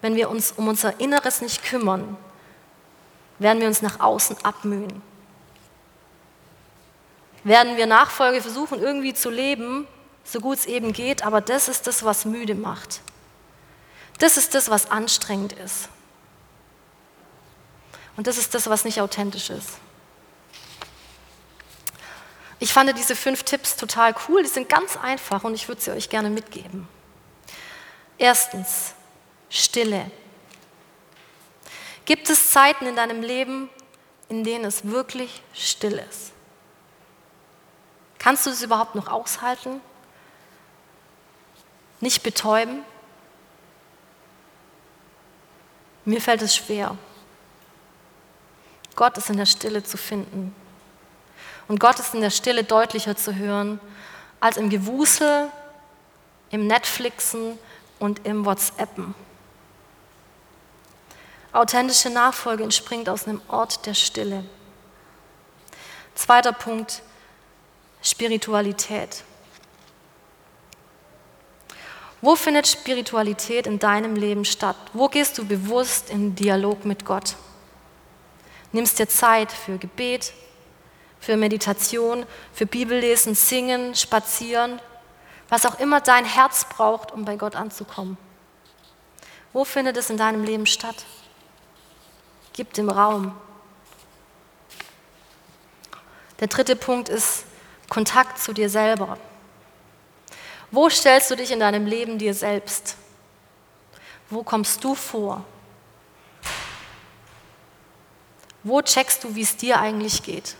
wenn 0.06 0.14
wir 0.14 0.30
uns 0.30 0.52
um 0.52 0.68
unser 0.68 1.00
Inneres 1.00 1.40
nicht 1.40 1.64
kümmern, 1.64 2.16
werden 3.40 3.60
wir 3.60 3.66
uns 3.66 3.82
nach 3.82 3.98
außen 3.98 4.36
abmühen. 4.44 5.02
Werden 7.42 7.76
wir 7.76 7.86
Nachfolge 7.86 8.40
versuchen, 8.40 8.80
irgendwie 8.80 9.14
zu 9.14 9.30
leben, 9.30 9.88
so 10.22 10.38
gut 10.38 10.58
es 10.58 10.66
eben 10.66 10.92
geht, 10.92 11.24
aber 11.24 11.40
das 11.40 11.66
ist 11.66 11.88
das, 11.88 12.04
was 12.04 12.24
müde 12.24 12.54
macht. 12.54 13.00
Das 14.18 14.36
ist 14.36 14.54
das, 14.54 14.70
was 14.70 14.92
anstrengend 14.92 15.54
ist. 15.54 15.88
Und 18.16 18.28
das 18.28 18.38
ist 18.38 18.54
das, 18.54 18.70
was 18.70 18.84
nicht 18.84 19.00
authentisch 19.00 19.50
ist. 19.50 19.70
Ich 22.60 22.72
fand 22.72 22.96
diese 22.96 23.16
fünf 23.16 23.42
Tipps 23.42 23.74
total 23.74 24.14
cool, 24.28 24.44
die 24.44 24.48
sind 24.48 24.68
ganz 24.68 24.96
einfach 24.96 25.42
und 25.42 25.54
ich 25.54 25.66
würde 25.66 25.80
sie 25.80 25.90
euch 25.90 26.08
gerne 26.08 26.30
mitgeben. 26.30 26.86
Erstens, 28.18 28.94
Stille. 29.48 30.10
Gibt 32.04 32.30
es 32.30 32.50
Zeiten 32.50 32.86
in 32.86 32.96
deinem 32.96 33.22
Leben, 33.22 33.68
in 34.28 34.44
denen 34.44 34.64
es 34.64 34.84
wirklich 34.84 35.42
still 35.52 36.02
ist? 36.10 36.32
Kannst 38.18 38.46
du 38.46 38.50
es 38.50 38.62
überhaupt 38.62 38.94
noch 38.94 39.08
aushalten? 39.08 39.80
Nicht 42.00 42.22
betäuben? 42.22 42.82
Mir 46.04 46.20
fällt 46.20 46.42
es 46.42 46.54
schwer. 46.54 46.96
Gott 48.94 49.18
ist 49.18 49.28
in 49.28 49.36
der 49.36 49.46
Stille 49.46 49.82
zu 49.82 49.96
finden. 49.96 50.54
Und 51.68 51.80
Gott 51.80 51.98
ist 51.98 52.14
in 52.14 52.20
der 52.20 52.30
Stille 52.30 52.64
deutlicher 52.64 53.16
zu 53.16 53.34
hören 53.34 53.80
als 54.40 54.56
im 54.56 54.70
Gewusel, 54.70 55.50
im 56.50 56.66
Netflixen 56.66 57.58
und 57.98 58.24
im 58.24 58.44
WhatsAppen. 58.44 59.14
Authentische 61.56 62.10
Nachfolge 62.10 62.62
entspringt 62.62 63.08
aus 63.08 63.26
einem 63.26 63.40
Ort 63.48 63.86
der 63.86 63.94
Stille. 63.94 64.44
Zweiter 66.14 66.52
Punkt, 66.52 67.00
Spiritualität. 68.02 69.24
Wo 72.20 72.36
findet 72.36 72.68
Spiritualität 72.68 73.66
in 73.66 73.78
deinem 73.78 74.16
Leben 74.16 74.44
statt? 74.44 74.76
Wo 74.92 75.08
gehst 75.08 75.38
du 75.38 75.46
bewusst 75.46 76.10
in 76.10 76.34
Dialog 76.34 76.84
mit 76.84 77.06
Gott? 77.06 77.36
Nimmst 78.72 78.98
dir 78.98 79.08
Zeit 79.08 79.50
für 79.50 79.78
Gebet, 79.78 80.34
für 81.20 81.38
Meditation, 81.38 82.26
für 82.52 82.66
Bibellesen, 82.66 83.34
Singen, 83.34 83.94
Spazieren, 83.94 84.78
was 85.48 85.64
auch 85.64 85.78
immer 85.80 86.02
dein 86.02 86.26
Herz 86.26 86.66
braucht, 86.68 87.12
um 87.12 87.24
bei 87.24 87.36
Gott 87.36 87.56
anzukommen. 87.56 88.18
Wo 89.54 89.64
findet 89.64 89.96
es 89.96 90.10
in 90.10 90.18
deinem 90.18 90.44
Leben 90.44 90.66
statt? 90.66 91.06
Gib 92.56 92.72
dem 92.72 92.88
Raum. 92.88 93.36
Der 96.40 96.48
dritte 96.48 96.74
Punkt 96.74 97.10
ist 97.10 97.44
Kontakt 97.90 98.38
zu 98.38 98.54
dir 98.54 98.70
selber. 98.70 99.18
Wo 100.70 100.88
stellst 100.88 101.30
du 101.30 101.36
dich 101.36 101.50
in 101.50 101.60
deinem 101.60 101.84
Leben 101.84 102.18
dir 102.18 102.32
selbst? 102.32 102.96
Wo 104.30 104.42
kommst 104.42 104.82
du 104.82 104.94
vor? 104.94 105.44
Wo 108.62 108.80
checkst 108.80 109.22
du, 109.22 109.34
wie 109.34 109.42
es 109.42 109.58
dir 109.58 109.78
eigentlich 109.78 110.22
geht? 110.22 110.56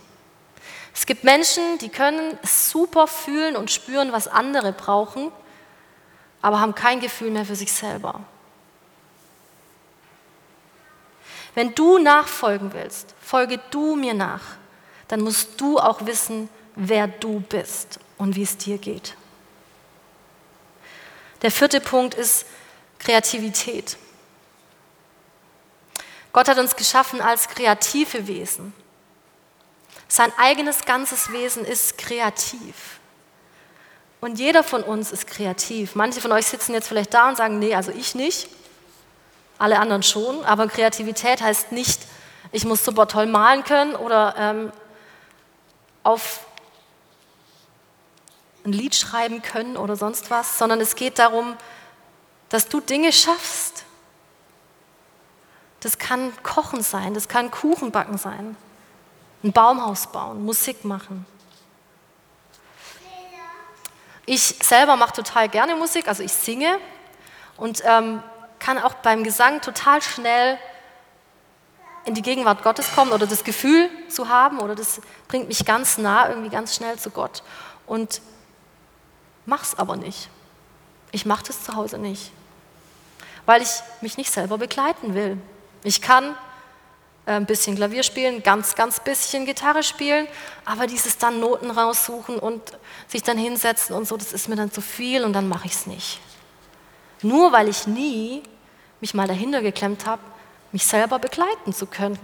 Es 0.95 1.07
gibt 1.07 1.25
Menschen, 1.25 1.79
die 1.79 1.89
können 1.89 2.39
super 2.43 3.07
fühlen 3.07 3.57
und 3.57 3.71
spüren, 3.71 4.13
was 4.13 4.29
andere 4.29 4.73
brauchen, 4.73 5.33
aber 6.43 6.61
haben 6.61 6.75
kein 6.75 7.01
Gefühl 7.01 7.31
mehr 7.31 7.47
für 7.47 7.57
sich 7.57 7.73
selber. 7.73 8.21
Wenn 11.57 11.75
du 11.75 11.97
nachfolgen 11.97 12.75
willst, 12.75 13.15
folge 13.19 13.59
du 13.71 13.97
mir 13.97 14.13
nach, 14.13 14.43
dann 15.09 15.23
musst 15.23 15.59
du 15.59 15.79
auch 15.79 16.05
wissen, 16.05 16.51
wer 16.75 17.09
du 17.09 17.41
bist 17.41 17.99
und 18.19 18.37
wie 18.37 18.43
es 18.43 18.59
dir 18.59 18.77
geht. 18.77 19.15
Der 21.41 21.51
vierte 21.51 21.81
Punkt 21.81 22.13
ist 22.13 22.45
Kreativität. 22.99 23.97
Gott 26.35 26.49
hat 26.49 26.59
uns 26.59 26.77
geschaffen 26.77 27.23
als 27.23 27.49
kreative 27.49 28.27
Wesen. 28.27 28.75
Sein 30.09 30.31
eigenes 30.37 30.85
ganzes 30.85 31.33
Wesen 31.33 31.65
ist 31.65 31.97
kreativ. 31.97 33.01
Und 34.21 34.39
jeder 34.39 34.63
von 34.63 34.83
uns 34.83 35.11
ist 35.11 35.27
kreativ. 35.27 35.95
Manche 35.95 36.21
von 36.21 36.33
euch 36.33 36.47
sitzen 36.49 36.75
jetzt 36.75 36.89
vielleicht 36.89 37.15
da 37.15 37.31
und 37.31 37.37
sagen, 37.37 37.59
nee, 37.59 37.75
also 37.75 37.93
ich 37.93 38.15
nicht 38.15 38.47
alle 39.59 39.79
anderen 39.79 40.03
schon, 40.03 40.45
aber 40.45 40.69
Kreativität 40.69 41.41
heißt 41.41 41.73
nicht, 41.73 42.01
ich 42.53 42.65
muss 42.65 42.85
super 42.85 43.09
toll 43.09 43.27
malen 43.27 43.65
können 43.65 43.95
oder 43.95 44.35
ähm, 44.39 44.73
auf 46.03 46.47
ein 48.65 48.73
Lied 48.73 48.95
schreiben 48.95 49.43
können 49.43 49.77
oder 49.77 49.97
sonst 49.97 50.31
was, 50.31 50.59
sondern 50.59 50.81
es 50.81 50.97
geht 50.97 51.19
darum, 51.19 51.57
dass 52.49 52.69
du 52.69 52.81
Dinge 52.81 53.13
schaffst. 53.13 53.85
Das 55.81 55.99
kann 55.99 56.33
Kochen 56.43 56.83
sein, 56.83 57.15
das 57.15 57.29
kann 57.29 57.51
Kuchen 57.51 57.91
backen 57.93 58.19
sein, 58.19 58.57
ein 59.45 59.53
Baumhaus 59.53 60.09
bauen, 60.09 60.45
Musik 60.45 60.85
machen. 60.85 61.27
Ich 64.29 64.57
selber 64.61 64.97
mache 64.97 65.13
total 65.13 65.49
gerne 65.49 65.77
Musik, 65.77 66.09
also 66.09 66.23
ich 66.25 66.33
singe 66.33 66.79
und 67.57 67.83
ähm, 67.85 68.23
kann 68.67 68.79
auch 68.79 68.95
beim 68.95 69.23
Gesang 69.23 69.61
total 69.61 70.03
schnell 70.03 70.59
in 72.05 72.15
die 72.15 72.23
Gegenwart 72.23 72.65
Gottes 72.65 72.93
kommen 72.97 73.13
oder 73.13 73.25
das 73.25 73.45
Gefühl 73.45 73.89
zu 74.09 74.29
haben 74.29 74.59
oder 74.59 74.75
das 74.75 75.01
bringt 75.29 75.47
mich 75.47 75.65
ganz 75.65 75.99
nah, 75.99 76.29
irgendwie 76.29 76.49
ganz 76.49 76.75
schnell 76.75 76.99
zu 76.99 77.11
Gott. 77.11 77.45
Und 77.87 78.21
mach's 79.45 79.77
aber 79.77 79.95
nicht. 79.95 80.31
Ich 81.13 81.27
mache 81.27 81.45
das 81.47 81.63
zu 81.63 81.77
Hause 81.77 81.99
nicht, 81.99 82.33
weil 83.45 83.63
ich 83.63 83.71
mich 84.01 84.17
nicht 84.17 84.33
selber 84.33 84.59
begleiten 84.59 85.15
will. 85.15 85.39
Ich 85.85 86.03
kann 86.03 86.35
äh, 87.25 87.35
ein 87.35 87.47
bisschen 87.47 87.77
Klavier 87.77 88.03
spielen, 88.03 88.43
ganz, 88.43 88.75
ganz 88.75 88.99
bisschen 88.99 89.47
Gitarre 89.47 89.85
spielen, 89.85 90.27
aber 90.65 90.89
dieses 90.89 91.19
dann 91.19 91.39
Noten 91.39 91.71
raussuchen 91.71 92.37
und 92.37 92.63
sich 93.07 93.23
dann 93.23 93.39
hinsetzen 93.39 93.95
und 93.95 94.09
so, 94.09 94.17
das 94.17 94.33
ist 94.33 94.49
mir 94.49 94.57
dann 94.57 94.73
zu 94.73 94.81
viel 94.81 95.25
und 95.25 95.35
dann 95.35 95.49
mache 95.49 95.67
ich 95.67 95.73
es 95.75 95.87
nicht. 95.87 96.19
Nur 97.23 97.53
weil 97.53 97.69
ich 97.69 97.87
nie 97.87 98.43
mich 99.01 99.15
mal 99.15 99.27
dahinter 99.27 99.63
geklemmt 99.63 100.07
habe, 100.07 100.23
mich 100.73 100.87
selber 100.87 101.19
begleiten 101.19 101.73
zu 101.73 101.87
können. 101.87 102.19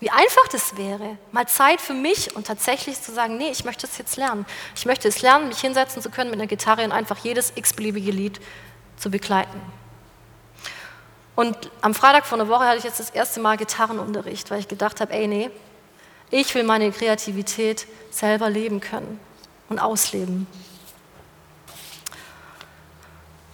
Wie 0.00 0.10
einfach 0.10 0.46
das 0.50 0.76
wäre, 0.76 1.16
mal 1.32 1.46
Zeit 1.46 1.80
für 1.80 1.94
mich 1.94 2.36
und 2.36 2.46
tatsächlich 2.46 3.00
zu 3.00 3.12
sagen, 3.12 3.38
nee, 3.38 3.50
ich 3.50 3.64
möchte 3.64 3.86
es 3.86 3.96
jetzt 3.96 4.16
lernen. 4.16 4.44
Ich 4.74 4.84
möchte 4.84 5.08
es 5.08 5.22
lernen, 5.22 5.48
mich 5.48 5.60
hinsetzen 5.60 6.02
zu 6.02 6.10
können 6.10 6.30
mit 6.30 6.38
einer 6.38 6.48
Gitarre 6.48 6.84
und 6.84 6.92
einfach 6.92 7.18
jedes 7.18 7.52
x-beliebige 7.54 8.10
Lied 8.10 8.40
zu 8.96 9.10
begleiten. 9.10 9.60
Und 11.36 11.70
am 11.80 11.94
Freitag 11.94 12.26
vor 12.26 12.38
einer 12.38 12.48
Woche 12.48 12.66
hatte 12.66 12.78
ich 12.78 12.84
jetzt 12.84 13.00
das 13.00 13.10
erste 13.10 13.40
Mal 13.40 13.56
Gitarrenunterricht, 13.56 14.50
weil 14.50 14.60
ich 14.60 14.68
gedacht 14.68 15.00
habe, 15.00 15.12
ey, 15.12 15.26
nee, 15.26 15.50
ich 16.30 16.54
will 16.54 16.64
meine 16.64 16.90
Kreativität 16.92 17.86
selber 18.10 18.50
leben 18.50 18.80
können 18.80 19.18
und 19.68 19.78
ausleben. 19.78 20.46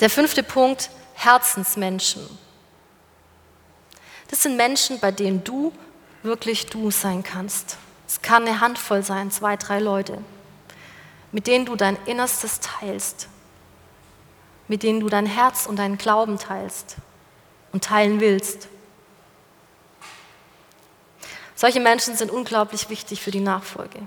Der 0.01 0.11
fünfte 0.11 0.43
Punkt, 0.43 0.91
Herzensmenschen. 1.21 2.27
Das 4.29 4.43
sind 4.43 4.57
Menschen, 4.57 5.01
bei 5.01 5.13
denen 5.13 5.45
du 5.45 5.73
wirklich 6.23 6.67
du 6.67 6.91
sein 6.91 7.23
kannst. 7.23 7.77
Es 8.09 8.23
kann 8.23 8.47
eine 8.47 8.61
Handvoll 8.61 9.03
sein, 9.03 9.31
zwei, 9.31 9.57
drei 9.57 9.81
Leute, 9.81 10.19
mit 11.31 11.47
denen 11.47 11.67
du 11.67 11.77
dein 11.77 11.99
Innerstes 12.07 12.61
teilst, 12.61 13.29
mit 14.67 14.83
denen 14.83 15.01
du 15.01 15.11
dein 15.11 15.27
Herz 15.27 15.67
und 15.67 15.77
deinen 15.77 15.99
Glauben 15.99 16.39
teilst 16.39 16.97
und 17.73 17.85
teilen 17.85 18.21
willst. 18.21 18.69
Solche 21.55 21.81
Menschen 21.81 22.17
sind 22.17 22.31
unglaublich 22.31 22.89
wichtig 22.89 23.21
für 23.21 23.31
die 23.31 23.41
Nachfolge. 23.41 24.01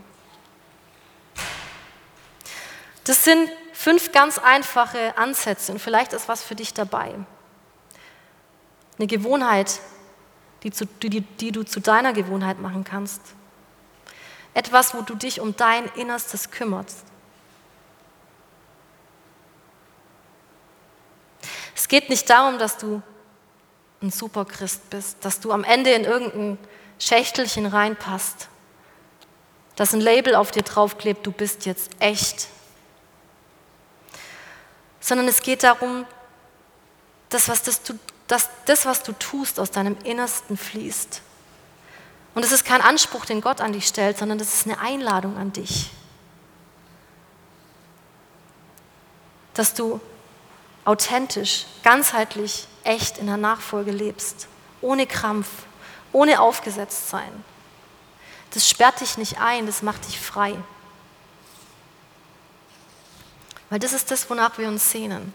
Das 3.04 3.24
sind 3.24 3.52
Fünf 3.84 4.14
ganz 4.14 4.40
einfache 4.40 5.18
Ansätze 5.18 5.74
und 5.74 5.80
vielleicht 5.80 6.14
ist 6.14 6.30
was 6.30 6.42
für 6.42 6.56
dich 6.56 6.74
dabei. 6.74 7.16
Eine 8.98 9.08
Gewohnheit, 9.08 9.82
die, 10.64 10.72
zu, 10.72 10.86
die, 10.86 11.20
die 11.20 11.52
du 11.52 11.64
zu 11.64 11.82
deiner 11.82 12.14
Gewohnheit 12.14 12.62
machen 12.62 12.86
kannst. 12.86 13.20
Etwas, 14.54 14.94
wo 14.94 15.02
du 15.02 15.16
dich 15.16 15.42
um 15.42 15.58
dein 15.58 15.84
Innerstes 15.96 16.50
kümmerst. 16.50 17.04
Es 21.76 21.90
geht 21.90 22.10
nicht 22.10 22.30
darum, 22.30 22.60
dass 22.60 22.78
du 22.78 23.02
ein 24.02 24.12
Superchrist 24.12 24.90
bist, 24.92 25.18
dass 25.26 25.42
du 25.42 25.52
am 25.52 25.66
Ende 25.66 25.92
in 25.92 26.06
irgendein 26.06 26.58
Schächtelchen 27.00 27.66
reinpasst, 27.66 28.48
dass 29.76 29.94
ein 29.94 30.00
Label 30.00 30.36
auf 30.36 30.52
dir 30.52 30.64
draufklebt, 30.64 31.28
du 31.28 31.34
bist 31.34 31.66
jetzt 31.66 31.92
echt 32.00 32.48
sondern 35.04 35.28
es 35.28 35.42
geht 35.42 35.64
darum, 35.64 36.06
dass 37.28 37.50
was 37.50 37.62
das, 37.62 37.82
dass 38.28 38.50
das, 38.66 38.86
was 38.86 39.04
du 39.04 39.12
tust, 39.12 39.60
aus 39.60 39.70
deinem 39.70 39.98
Innersten 40.06 40.56
fließt. 40.56 41.22
Und 42.34 42.44
es 42.44 42.54
ist 42.54 42.64
kein 42.64 42.82
Anspruch, 42.82 43.26
den 43.26 43.42
Gott 43.42 43.60
an 43.60 43.74
dich 43.74 43.86
stellt, 43.86 44.18
sondern 44.18 44.38
das 44.38 44.54
ist 44.54 44.66
eine 44.66 44.80
Einladung 44.80 45.38
an 45.38 45.52
dich. 45.52 45.92
Dass 49.54 49.74
du 49.74 50.00
authentisch, 50.86 51.66
ganzheitlich, 51.84 52.68
echt 52.86 53.18
in 53.18 53.28
der 53.28 53.38
Nachfolge 53.38 53.92
lebst, 53.92 54.48
ohne 54.82 55.06
Krampf, 55.06 55.48
ohne 56.14 56.40
aufgesetzt 56.40 57.10
sein. 57.10 57.44
Das 58.52 58.70
sperrt 58.70 59.02
dich 59.02 59.18
nicht 59.18 59.40
ein, 59.40 59.66
das 59.66 59.82
macht 59.82 60.08
dich 60.08 60.20
frei. 60.20 60.56
Weil 63.74 63.80
das 63.80 63.94
ist 63.94 64.12
das, 64.12 64.30
wonach 64.30 64.60
wir 64.60 64.68
uns 64.68 64.92
sehnen. 64.92 65.34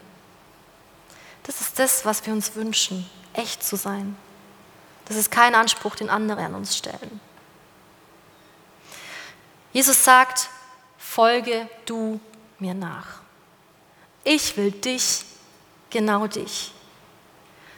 Das 1.43 1.59
ist 1.59 1.77
das, 1.77 2.05
was 2.05 2.25
wir 2.25 2.31
uns 2.31 2.55
wünschen, 2.55 3.05
echt 3.33 3.61
zu 3.61 3.75
sein. 3.75 4.15
Das 5.09 5.17
ist 5.17 5.29
kein 5.29 5.55
Anspruch, 5.55 5.97
den 5.97 6.09
andere 6.09 6.45
an 6.45 6.55
uns 6.55 6.77
stellen. 6.77 7.19
Jesus 9.73 10.05
sagt, 10.05 10.47
folge 10.97 11.67
du 11.85 12.21
mir 12.59 12.73
nach. 12.73 13.19
Ich 14.23 14.55
will 14.55 14.71
dich, 14.71 15.25
genau 15.89 16.25
dich. 16.25 16.71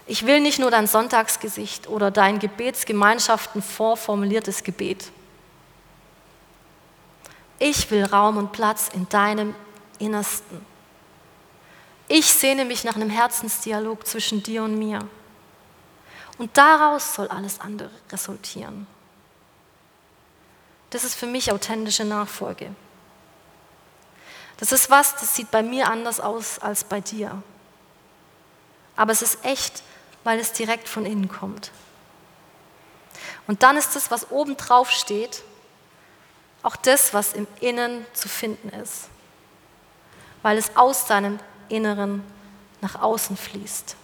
Ich 0.05 0.27
will 0.27 0.41
nicht 0.41 0.59
nur 0.59 0.69
dein 0.69 0.85
Sonntagsgesicht 0.85 1.87
oder 1.87 2.11
dein 2.11 2.37
Gebetsgemeinschaften 2.37 3.63
vorformuliertes 3.63 4.63
Gebet. 4.63 5.09
Ich 7.57 7.89
will 7.89 8.05
Raum 8.05 8.37
und 8.37 8.51
Platz 8.51 8.91
in 8.93 9.09
deinem 9.09 9.55
Innersten. 10.01 10.65
Ich 12.07 12.33
sehne 12.33 12.65
mich 12.65 12.83
nach 12.83 12.95
einem 12.95 13.09
Herzensdialog 13.09 14.05
zwischen 14.05 14.43
dir 14.43 14.63
und 14.63 14.77
mir. 14.77 15.07
Und 16.37 16.57
daraus 16.57 17.15
soll 17.15 17.27
alles 17.29 17.61
andere 17.61 17.89
resultieren. 18.11 18.87
Das 20.89 21.03
ist 21.03 21.15
für 21.15 21.27
mich 21.27 21.51
authentische 21.51 22.03
Nachfolge. 22.03 22.75
Das 24.57 24.71
ist 24.71 24.89
was, 24.89 25.15
das 25.15 25.35
sieht 25.35 25.49
bei 25.51 25.63
mir 25.63 25.89
anders 25.89 26.19
aus 26.19 26.59
als 26.59 26.83
bei 26.83 26.99
dir. 26.99 27.41
Aber 28.95 29.11
es 29.11 29.21
ist 29.21 29.43
echt, 29.45 29.81
weil 30.23 30.39
es 30.39 30.51
direkt 30.51 30.89
von 30.89 31.05
innen 31.05 31.29
kommt. 31.29 31.71
Und 33.47 33.63
dann 33.63 33.77
ist 33.77 33.95
das, 33.95 34.11
was 34.11 34.31
oben 34.31 34.57
drauf 34.57 34.91
steht, 34.91 35.43
auch 36.63 36.75
das, 36.75 37.13
was 37.13 37.33
im 37.33 37.47
Innen 37.59 38.05
zu 38.13 38.29
finden 38.29 38.69
ist, 38.69 39.09
weil 40.41 40.57
es 40.57 40.75
aus 40.75 41.05
deinem 41.05 41.39
Inneren 41.69 42.23
nach 42.81 43.01
außen 43.01 43.37
fließt. 43.37 43.95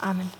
Amen. 0.00 0.30